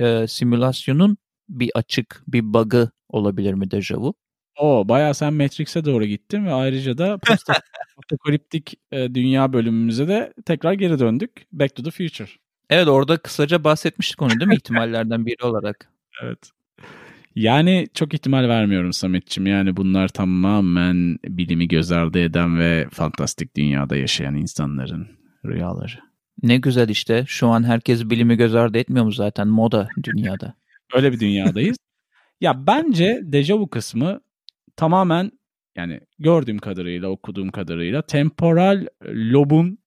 e, 0.00 0.26
simülasyonun 0.28 1.16
bir 1.48 1.70
açık, 1.74 2.22
bir 2.28 2.54
bug'ı 2.54 2.90
olabilir 3.08 3.54
mi 3.54 3.70
dejavu? 3.70 4.14
O 4.56 4.88
bayağı 4.88 5.14
sen 5.14 5.34
Matrix'e 5.34 5.84
doğru 5.84 6.04
gittin 6.04 6.46
ve 6.46 6.52
ayrıca 6.52 6.98
da 6.98 7.18
apokaliptik 8.04 8.74
e, 8.92 9.14
dünya 9.14 9.52
bölümümüze 9.52 10.08
de 10.08 10.32
tekrar 10.46 10.72
geri 10.72 10.98
döndük. 10.98 11.30
Back 11.52 11.76
to 11.76 11.82
the 11.82 11.90
Future. 11.90 12.28
Evet 12.70 12.88
orada 12.88 13.16
kısaca 13.16 13.64
bahsetmiştik 13.64 14.22
onu 14.22 14.30
değil 14.30 14.46
mi 14.46 14.54
ihtimallerden 14.54 15.26
biri 15.26 15.46
olarak? 15.46 15.90
evet. 16.22 16.50
Yani 17.34 17.86
çok 17.94 18.14
ihtimal 18.14 18.48
vermiyorum 18.48 18.92
Sametçim. 18.92 19.46
Yani 19.46 19.76
bunlar 19.76 20.08
tamamen 20.08 21.18
bilimi 21.24 21.68
göz 21.68 21.92
ardı 21.92 22.18
eden 22.18 22.58
ve 22.58 22.86
fantastik 22.92 23.56
dünyada 23.56 23.96
yaşayan 23.96 24.34
insanların 24.34 25.08
rüyaları. 25.46 25.98
Ne 26.42 26.56
güzel 26.56 26.88
işte. 26.88 27.24
Şu 27.26 27.48
an 27.48 27.64
herkes 27.64 28.04
bilimi 28.04 28.36
göz 28.36 28.54
ardı 28.54 28.78
etmiyor 28.78 29.04
mu 29.04 29.12
zaten 29.12 29.48
moda 29.48 29.88
dünyada? 30.02 30.54
Öyle 30.94 31.12
bir 31.12 31.20
dünyadayız. 31.20 31.76
ya 32.40 32.66
bence 32.66 33.20
dejavu 33.22 33.70
kısmı 33.70 34.20
tamamen 34.76 35.30
yani 35.76 36.00
gördüğüm 36.18 36.58
kadarıyla, 36.58 37.08
okuduğum 37.08 37.50
kadarıyla 37.50 38.02
temporal 38.02 38.86
lobun 39.04 39.78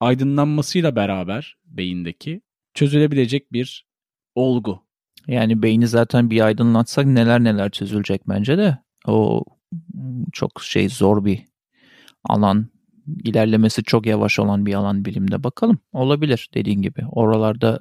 aydınlanmasıyla 0.00 0.96
beraber 0.96 1.56
beyindeki 1.64 2.40
çözülebilecek 2.74 3.52
bir 3.52 3.86
olgu. 4.34 4.82
Yani 5.26 5.62
beyni 5.62 5.86
zaten 5.86 6.30
bir 6.30 6.40
aydınlatsak 6.40 7.06
neler 7.06 7.44
neler 7.44 7.70
çözülecek 7.70 8.28
bence 8.28 8.58
de. 8.58 8.78
O 9.06 9.44
çok 10.32 10.62
şey 10.62 10.88
zor 10.88 11.24
bir 11.24 11.44
alan. 12.24 12.68
İlerlemesi 13.24 13.82
çok 13.84 14.06
yavaş 14.06 14.38
olan 14.38 14.66
bir 14.66 14.74
alan 14.74 15.04
bilimde. 15.04 15.44
Bakalım 15.44 15.78
olabilir 15.92 16.48
dediğin 16.54 16.82
gibi. 16.82 17.06
Oralarda 17.06 17.80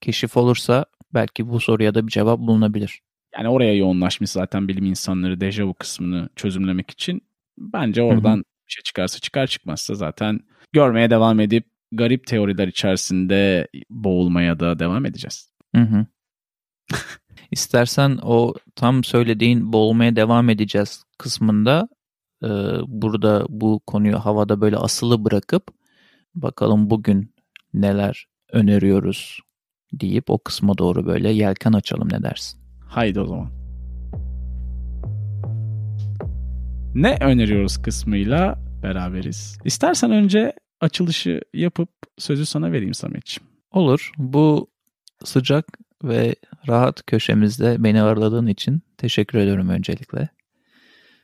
keşif 0.00 0.36
olursa 0.36 0.84
belki 1.14 1.48
bu 1.48 1.60
soruya 1.60 1.94
da 1.94 2.06
bir 2.06 2.12
cevap 2.12 2.38
bulunabilir. 2.38 3.00
Yani 3.36 3.48
oraya 3.48 3.74
yoğunlaşmış 3.74 4.30
zaten 4.30 4.68
bilim 4.68 4.84
insanları 4.84 5.40
dejavu 5.40 5.74
kısmını 5.74 6.28
çözümlemek 6.36 6.90
için. 6.90 7.22
Bence 7.58 8.02
oradan 8.02 8.36
Hı-hı. 8.36 8.44
bir 8.66 8.72
şey 8.72 8.82
çıkarsa 8.82 9.18
çıkar 9.18 9.46
çıkmazsa 9.46 9.94
zaten 9.94 10.40
görmeye 10.72 11.10
devam 11.10 11.40
edip 11.40 11.64
garip 11.92 12.26
teoriler 12.26 12.68
içerisinde 12.68 13.68
boğulmaya 13.90 14.60
da 14.60 14.78
devam 14.78 15.06
edeceğiz. 15.06 15.50
Hı 15.74 15.82
hı. 15.82 16.06
İstersen 17.50 18.18
o 18.22 18.54
tam 18.76 19.04
söylediğin 19.04 19.72
boğulmaya 19.72 20.16
devam 20.16 20.50
edeceğiz 20.50 21.04
kısmında 21.18 21.88
e, 22.42 22.48
burada 22.86 23.46
bu 23.48 23.80
konuyu 23.86 24.18
havada 24.18 24.60
böyle 24.60 24.76
asılı 24.76 25.24
bırakıp 25.24 25.68
bakalım 26.34 26.90
bugün 26.90 27.34
neler 27.74 28.26
öneriyoruz 28.52 29.40
deyip 29.92 30.30
o 30.30 30.38
kısma 30.38 30.78
doğru 30.78 31.06
böyle 31.06 31.30
yelken 31.30 31.72
açalım 31.72 32.08
ne 32.12 32.22
dersin? 32.22 32.63
Haydi 32.94 33.20
o 33.20 33.26
zaman. 33.26 33.50
Ne 36.94 37.18
öneriyoruz 37.20 37.82
kısmıyla 37.82 38.58
beraberiz. 38.82 39.58
İstersen 39.64 40.10
önce 40.10 40.52
açılışı 40.80 41.40
yapıp 41.54 41.88
sözü 42.18 42.46
sana 42.46 42.72
vereyim 42.72 42.94
Sametciğim. 42.94 43.50
Olur. 43.70 44.10
Bu 44.18 44.70
sıcak 45.24 45.66
ve 46.04 46.34
rahat 46.68 47.06
köşemizde 47.06 47.76
beni 47.78 48.02
ağırladığın 48.02 48.46
için 48.46 48.82
teşekkür 48.98 49.38
ediyorum 49.38 49.68
öncelikle. 49.68 50.28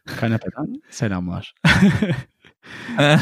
Kanepeden 0.06 0.82
selamlar. 0.90 1.54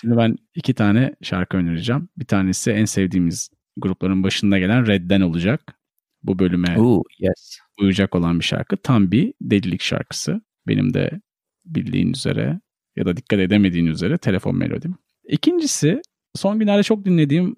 Şimdi 0.00 0.16
ben 0.16 0.36
iki 0.54 0.74
tane 0.74 1.14
şarkı 1.22 1.56
önereceğim. 1.56 2.08
Bir 2.18 2.26
tanesi 2.26 2.70
en 2.70 2.84
sevdiğimiz 2.84 3.50
grupların 3.76 4.22
başında 4.22 4.58
gelen 4.58 4.86
Red'den 4.86 5.20
olacak. 5.20 5.77
Bu 6.22 6.38
bölüme 6.38 6.78
Ooh, 6.78 7.02
yes. 7.18 7.58
uyacak 7.80 8.14
olan 8.14 8.40
bir 8.40 8.44
şarkı. 8.44 8.76
Tam 8.76 9.10
bir 9.10 9.34
delilik 9.40 9.82
şarkısı. 9.82 10.40
Benim 10.66 10.94
de 10.94 11.20
bildiğin 11.64 12.12
üzere 12.12 12.60
ya 12.96 13.06
da 13.06 13.16
dikkat 13.16 13.40
edemediğin 13.40 13.86
üzere 13.86 14.18
telefon 14.18 14.56
melodim. 14.56 14.94
İkincisi 15.28 16.02
son 16.34 16.58
günlerde 16.58 16.82
çok 16.82 17.04
dinlediğim 17.04 17.56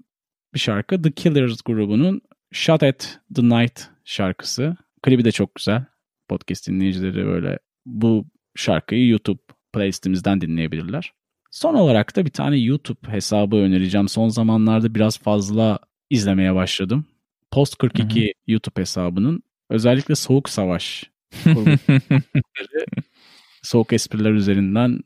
bir 0.55 0.59
şarkı 0.59 1.03
The 1.03 1.12
Killers 1.12 1.62
grubunun 1.62 2.20
Shot 2.53 2.83
at 2.83 3.20
the 3.35 3.42
Night 3.42 3.81
şarkısı. 4.05 4.77
Klibi 5.03 5.25
de 5.25 5.33
çok 5.33 5.55
güzel. 5.55 5.85
Podcast 6.29 6.68
dinleyicileri 6.68 7.27
böyle 7.27 7.59
bu 7.87 8.27
şarkıyı 8.57 9.09
YouTube 9.09 9.42
playlistimizden 9.73 10.40
dinleyebilirler. 10.40 11.12
Son 11.51 11.75
olarak 11.75 12.16
da 12.16 12.25
bir 12.25 12.31
tane 12.31 12.57
YouTube 12.57 13.12
hesabı 13.12 13.57
önereceğim. 13.57 14.09
Son 14.09 14.29
zamanlarda 14.29 14.94
biraz 14.94 15.18
fazla 15.18 15.79
izlemeye 16.11 16.55
başladım. 16.55 17.07
Post 17.50 17.78
42 17.78 18.20
Hı-hı. 18.20 18.30
YouTube 18.46 18.80
hesabının 18.80 19.42
özellikle 19.70 20.14
Soğuk 20.14 20.48
Savaş 20.48 21.10
soğuk 23.62 23.92
espriler 23.92 24.30
üzerinden 24.30 25.00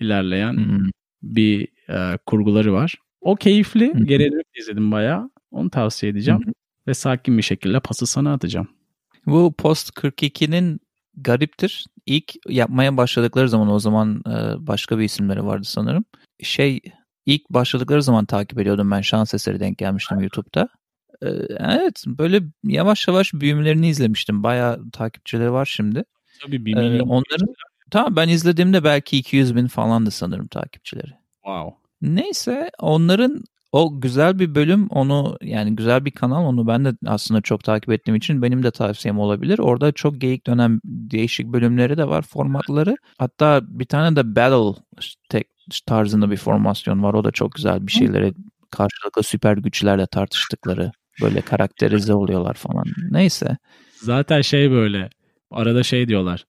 ilerleyen 0.00 0.52
Hı-hı. 0.52 0.90
bir 1.22 1.68
e, 1.88 2.18
kurguları 2.26 2.72
var. 2.72 2.94
O 3.20 3.36
keyifli. 3.36 4.06
Geri 4.06 4.30
izledim 4.54 4.92
bayağı. 4.92 5.30
Onu 5.50 5.70
tavsiye 5.70 6.12
edeceğim. 6.12 6.40
Hı-hı 6.44 6.52
ve 6.86 6.94
sakin 6.94 7.38
bir 7.38 7.42
şekilde 7.42 7.80
pası 7.80 8.06
sana 8.06 8.32
atacağım. 8.32 8.68
Bu 9.26 9.54
Post 9.58 9.90
42'nin 9.90 10.80
gariptir. 11.16 11.86
İlk 12.06 12.32
yapmaya 12.48 12.96
başladıkları 12.96 13.48
zaman 13.48 13.68
o 13.68 13.78
zaman 13.78 14.22
e, 14.26 14.66
başka 14.66 14.98
bir 14.98 15.04
isimleri 15.04 15.44
vardı 15.44 15.64
sanırım. 15.64 16.04
Şey 16.42 16.80
ilk 17.26 17.50
başladıkları 17.50 18.02
zaman 18.02 18.24
takip 18.24 18.58
ediyordum 18.58 18.90
ben 18.90 19.00
şans 19.00 19.34
eseri 19.34 19.60
denk 19.60 19.78
gelmiştim 19.78 20.20
YouTube'da. 20.20 20.68
Evet 21.58 22.04
böyle 22.06 22.40
yavaş 22.64 23.08
yavaş 23.08 23.34
büyümelerini 23.34 23.88
izlemiştim. 23.88 24.42
Bayağı 24.42 24.90
takipçileri 24.90 25.52
var 25.52 25.66
şimdi. 25.66 26.04
Tabii 26.42 26.64
bir 26.64 26.74
milyon. 26.74 27.08
Ee, 27.08 27.10
onların 27.10 27.54
tamam 27.90 28.16
ben 28.16 28.28
izlediğimde 28.28 28.84
belki 28.84 29.18
200 29.18 29.56
bin 29.56 29.66
falandı 29.66 30.10
sanırım 30.10 30.46
takipçileri. 30.46 31.12
Wow. 31.44 31.76
Neyse 32.02 32.70
onların 32.78 33.44
o 33.72 34.00
güzel 34.00 34.38
bir 34.38 34.54
bölüm 34.54 34.86
onu 34.88 35.36
yani 35.42 35.76
güzel 35.76 36.04
bir 36.04 36.10
kanal 36.10 36.44
onu 36.44 36.66
ben 36.66 36.84
de 36.84 36.92
aslında 37.06 37.40
çok 37.40 37.64
takip 37.64 37.90
ettiğim 37.90 38.16
için 38.16 38.42
benim 38.42 38.62
de 38.62 38.70
tavsiyem 38.70 39.18
olabilir. 39.18 39.58
Orada 39.58 39.92
çok 39.92 40.20
geyik 40.20 40.46
dönem 40.46 40.80
değişik 40.84 41.46
bölümleri 41.46 41.98
de 41.98 42.08
var 42.08 42.22
formatları. 42.22 42.96
Hatta 43.18 43.60
bir 43.62 43.84
tane 43.84 44.16
de 44.16 44.36
battle 44.36 44.82
tek 45.28 45.46
tarzında 45.86 46.30
bir 46.30 46.36
formasyon 46.36 47.02
var. 47.02 47.14
O 47.14 47.24
da 47.24 47.30
çok 47.30 47.52
güzel 47.52 47.86
bir 47.86 47.92
şeyleri 47.92 48.34
karşılıklı 48.70 49.22
süper 49.22 49.56
güçlerle 49.56 50.06
tartıştıkları 50.06 50.92
böyle 51.22 51.40
karakterize 51.40 52.14
oluyorlar 52.14 52.54
falan. 52.54 52.84
Neyse. 53.10 53.56
Zaten 53.94 54.40
şey 54.40 54.70
böyle 54.70 55.10
arada 55.50 55.82
şey 55.82 56.08
diyorlar 56.08 56.44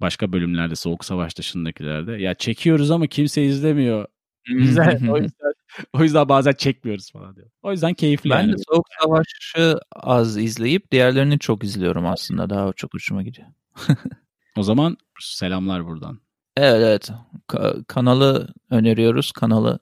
başka 0.00 0.32
bölümlerde 0.32 0.76
Soğuk 0.76 1.04
Savaş 1.04 1.38
dışındakilerde 1.38 2.12
ya 2.12 2.34
çekiyoruz 2.34 2.90
ama 2.90 3.06
kimse 3.06 3.44
izlemiyor. 3.44 4.06
Güzel. 4.44 5.00
o 5.10 5.16
yüzden 5.16 5.52
o 5.92 6.02
yüzden 6.02 6.28
bazen 6.28 6.52
çekmiyoruz 6.52 7.12
falan 7.12 7.36
diyor. 7.36 7.50
O 7.62 7.72
yüzden 7.72 7.94
keyifli 7.94 8.30
ben 8.30 8.40
yani. 8.40 8.52
de 8.52 8.56
Soğuk 8.68 8.86
Savaş'ı 9.00 9.80
az 9.92 10.36
izleyip 10.36 10.92
diğerlerini 10.92 11.38
çok 11.38 11.64
izliyorum 11.64 12.06
aslında. 12.06 12.50
Daha 12.50 12.72
çok 12.72 12.94
hoşuma 12.94 13.22
gidiyor. 13.22 13.48
o 14.56 14.62
zaman 14.62 14.96
selamlar 15.20 15.86
buradan. 15.86 16.20
Evet 16.56 16.82
evet. 16.82 17.10
Ka- 17.48 17.84
kanalı 17.84 18.48
öneriyoruz. 18.70 19.32
Kanalı 19.32 19.78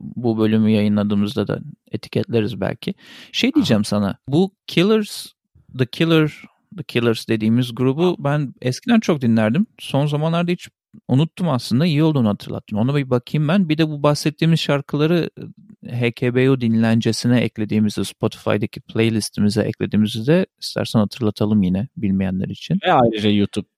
bu 0.00 0.38
bölümü 0.38 0.70
yayınladığımızda 0.70 1.48
da 1.48 1.60
etiketleriz 1.92 2.60
belki. 2.60 2.94
Şey 3.32 3.54
diyeceğim 3.54 3.84
sana. 3.84 4.18
Bu 4.28 4.54
Killers, 4.66 5.26
The 5.78 5.86
Killer, 5.86 6.44
The 6.76 6.82
Killers 6.82 7.28
dediğimiz 7.28 7.74
grubu 7.74 8.16
ben 8.18 8.54
eskiden 8.62 9.00
çok 9.00 9.20
dinlerdim. 9.20 9.66
Son 9.78 10.06
zamanlarda 10.06 10.52
hiç 10.52 10.68
unuttum 11.08 11.48
aslında. 11.48 11.86
iyi 11.86 12.02
olduğunu 12.02 12.28
hatırlattın. 12.28 12.76
Ona 12.76 12.96
bir 12.96 13.10
bakayım 13.10 13.48
ben. 13.48 13.68
Bir 13.68 13.78
de 13.78 13.88
bu 13.88 14.02
bahsettiğimiz 14.02 14.60
şarkıları 14.60 15.30
HKBO 15.86 16.60
dinlencesine 16.60 17.40
eklediğimizde 17.40 18.04
Spotify'daki 18.04 18.80
playlistimize 18.80 19.62
eklediğimizde 19.62 20.46
istersen 20.60 21.00
hatırlatalım 21.00 21.62
yine 21.62 21.88
bilmeyenler 21.96 22.48
için. 22.48 22.78
Ve 22.84 22.92
ayrıca 22.92 23.30
YouTube 23.30 23.68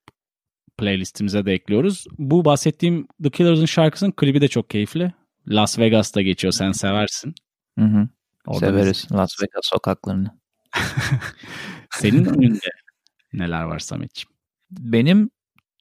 playlistimize 0.78 1.46
de 1.46 1.52
ekliyoruz. 1.52 2.04
Bu 2.18 2.44
bahsettiğim 2.44 3.06
The 3.22 3.30
Killers'ın 3.30 3.66
şarkısının 3.66 4.10
klibi 4.10 4.40
de 4.40 4.48
çok 4.48 4.70
keyifli. 4.70 5.12
Las 5.48 5.78
Vegas'ta 5.78 6.22
geçiyor. 6.22 6.52
Sen 6.52 6.72
seversin. 6.72 7.34
Hı 7.78 7.84
hı. 7.84 8.08
Orada 8.46 8.66
Severiz 8.66 9.06
biz... 9.10 9.16
Las 9.16 9.42
Vegas 9.42 9.62
sokaklarını. 9.62 10.30
Senin 11.90 12.24
önünde 12.24 12.70
neler 13.32 13.62
var 13.62 13.78
Sametciğim? 13.78 14.28
Benim 14.70 15.30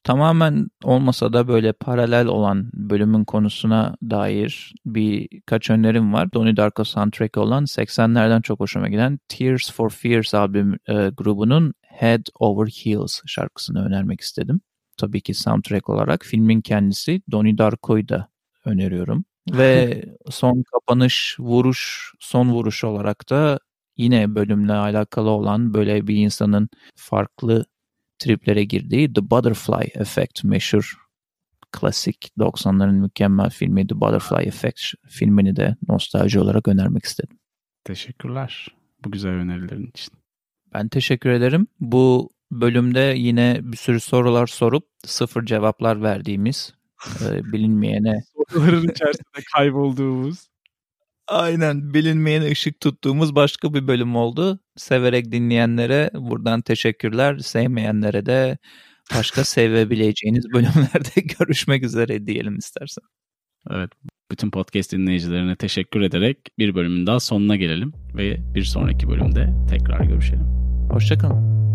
tamamen 0.04 0.68
olmasa 0.84 1.34
da 1.34 1.48
böyle 1.48 1.74
paralel 1.74 2.26
olan 2.26 2.70
bölümün 2.74 3.26
konusuna 3.26 3.96
dair 4.02 4.74
birkaç 4.86 5.70
önerim 5.70 6.14
var. 6.14 6.34
Donnie 6.34 6.58
Darko 6.58 6.84
soundtrack 6.84 7.38
olan 7.38 7.64
80'lerden 7.64 8.42
çok 8.42 8.60
hoşuma 8.60 8.90
giden 8.90 9.20
Tears 9.28 9.72
for 9.72 9.90
Fears 9.90 10.34
albüm 10.34 10.74
e, 10.74 10.94
grubunun 11.18 11.74
Head 11.82 12.26
Over 12.40 12.68
Heels 12.68 13.22
şarkısını 13.26 13.86
önermek 13.86 14.22
istedim. 14.22 14.62
Tabii 14.98 15.22
ki 15.22 15.34
soundtrack 15.34 15.90
olarak 15.90 16.26
filmin 16.26 16.62
kendisi 16.62 17.22
Donnie 17.32 17.58
Darko'yu 17.58 18.10
da 18.10 18.28
öneriyorum. 18.66 19.26
Ve 19.50 20.04
son 20.30 20.64
kapanış 20.74 21.36
vuruş, 21.40 22.14
son 22.20 22.50
vuruş 22.50 22.84
olarak 22.84 23.30
da 23.30 23.60
yine 23.98 24.36
bölümle 24.36 24.74
alakalı 24.74 25.30
olan 25.30 25.74
böyle 25.74 26.08
bir 26.08 26.16
insanın 26.16 26.70
farklı 26.96 27.66
triplere 28.20 28.64
girdiği 28.64 29.14
The 29.14 29.30
Butterfly 29.30 29.90
Effect 29.94 30.44
meşhur 30.44 30.96
klasik 31.72 32.32
90'ların 32.40 33.02
mükemmel 33.02 33.50
filmi 33.50 33.88
The 33.88 34.02
Butterfly 34.02 34.48
Effect 34.48 34.82
filmini 35.08 35.56
de 35.56 35.76
nostalji 35.88 36.40
olarak 36.40 36.68
önermek 36.68 37.06
istedim. 37.06 37.40
Teşekkürler 37.84 38.68
bu 39.06 39.12
güzel 39.12 39.32
önerilerin 39.32 39.88
için. 39.88 40.14
Ben 40.74 40.88
teşekkür 40.88 41.30
ederim. 41.30 41.68
Bu 41.80 42.30
bölümde 42.52 43.14
yine 43.18 43.60
bir 43.64 43.78
sürü 43.78 44.00
sorular 44.00 44.48
sorup 44.48 44.88
sıfır 45.06 45.46
cevaplar 45.46 46.02
verdiğimiz 46.02 46.74
e, 47.22 47.52
bilinmeyene 47.52 48.22
soruların 48.50 48.88
içerisinde 48.88 49.42
kaybolduğumuz 49.54 50.52
aynen 51.32 51.94
bilinmeyene 51.94 52.52
ışık 52.52 52.80
tuttuğumuz 52.80 53.36
başka 53.36 53.74
bir 53.74 53.88
bölüm 53.88 54.16
oldu. 54.16 54.60
Severek 54.76 55.32
dinleyenlere 55.32 56.10
buradan 56.14 56.62
teşekkürler. 56.62 57.38
Sevmeyenlere 57.38 58.26
de 58.26 58.58
başka 59.16 59.44
sevebileceğiniz 59.44 60.46
bölümlerde 60.54 61.22
görüşmek 61.40 61.84
üzere 61.84 62.28
diyelim 62.28 62.58
istersen. 62.58 63.04
Evet. 63.70 63.90
Bütün 64.32 64.52
podcast 64.52 64.92
dinleyicilerine 64.92 65.56
teşekkür 65.56 66.02
ederek 66.02 66.38
bir 66.60 66.76
bölümün 66.76 67.08
daha 67.08 67.20
sonuna 67.20 67.56
gelelim 67.56 67.94
ve 68.16 68.54
bir 68.56 68.64
sonraki 68.64 69.10
bölümde 69.10 69.54
tekrar 69.70 70.06
görüşelim. 70.06 70.46
Hoşçakalın. 70.92 71.71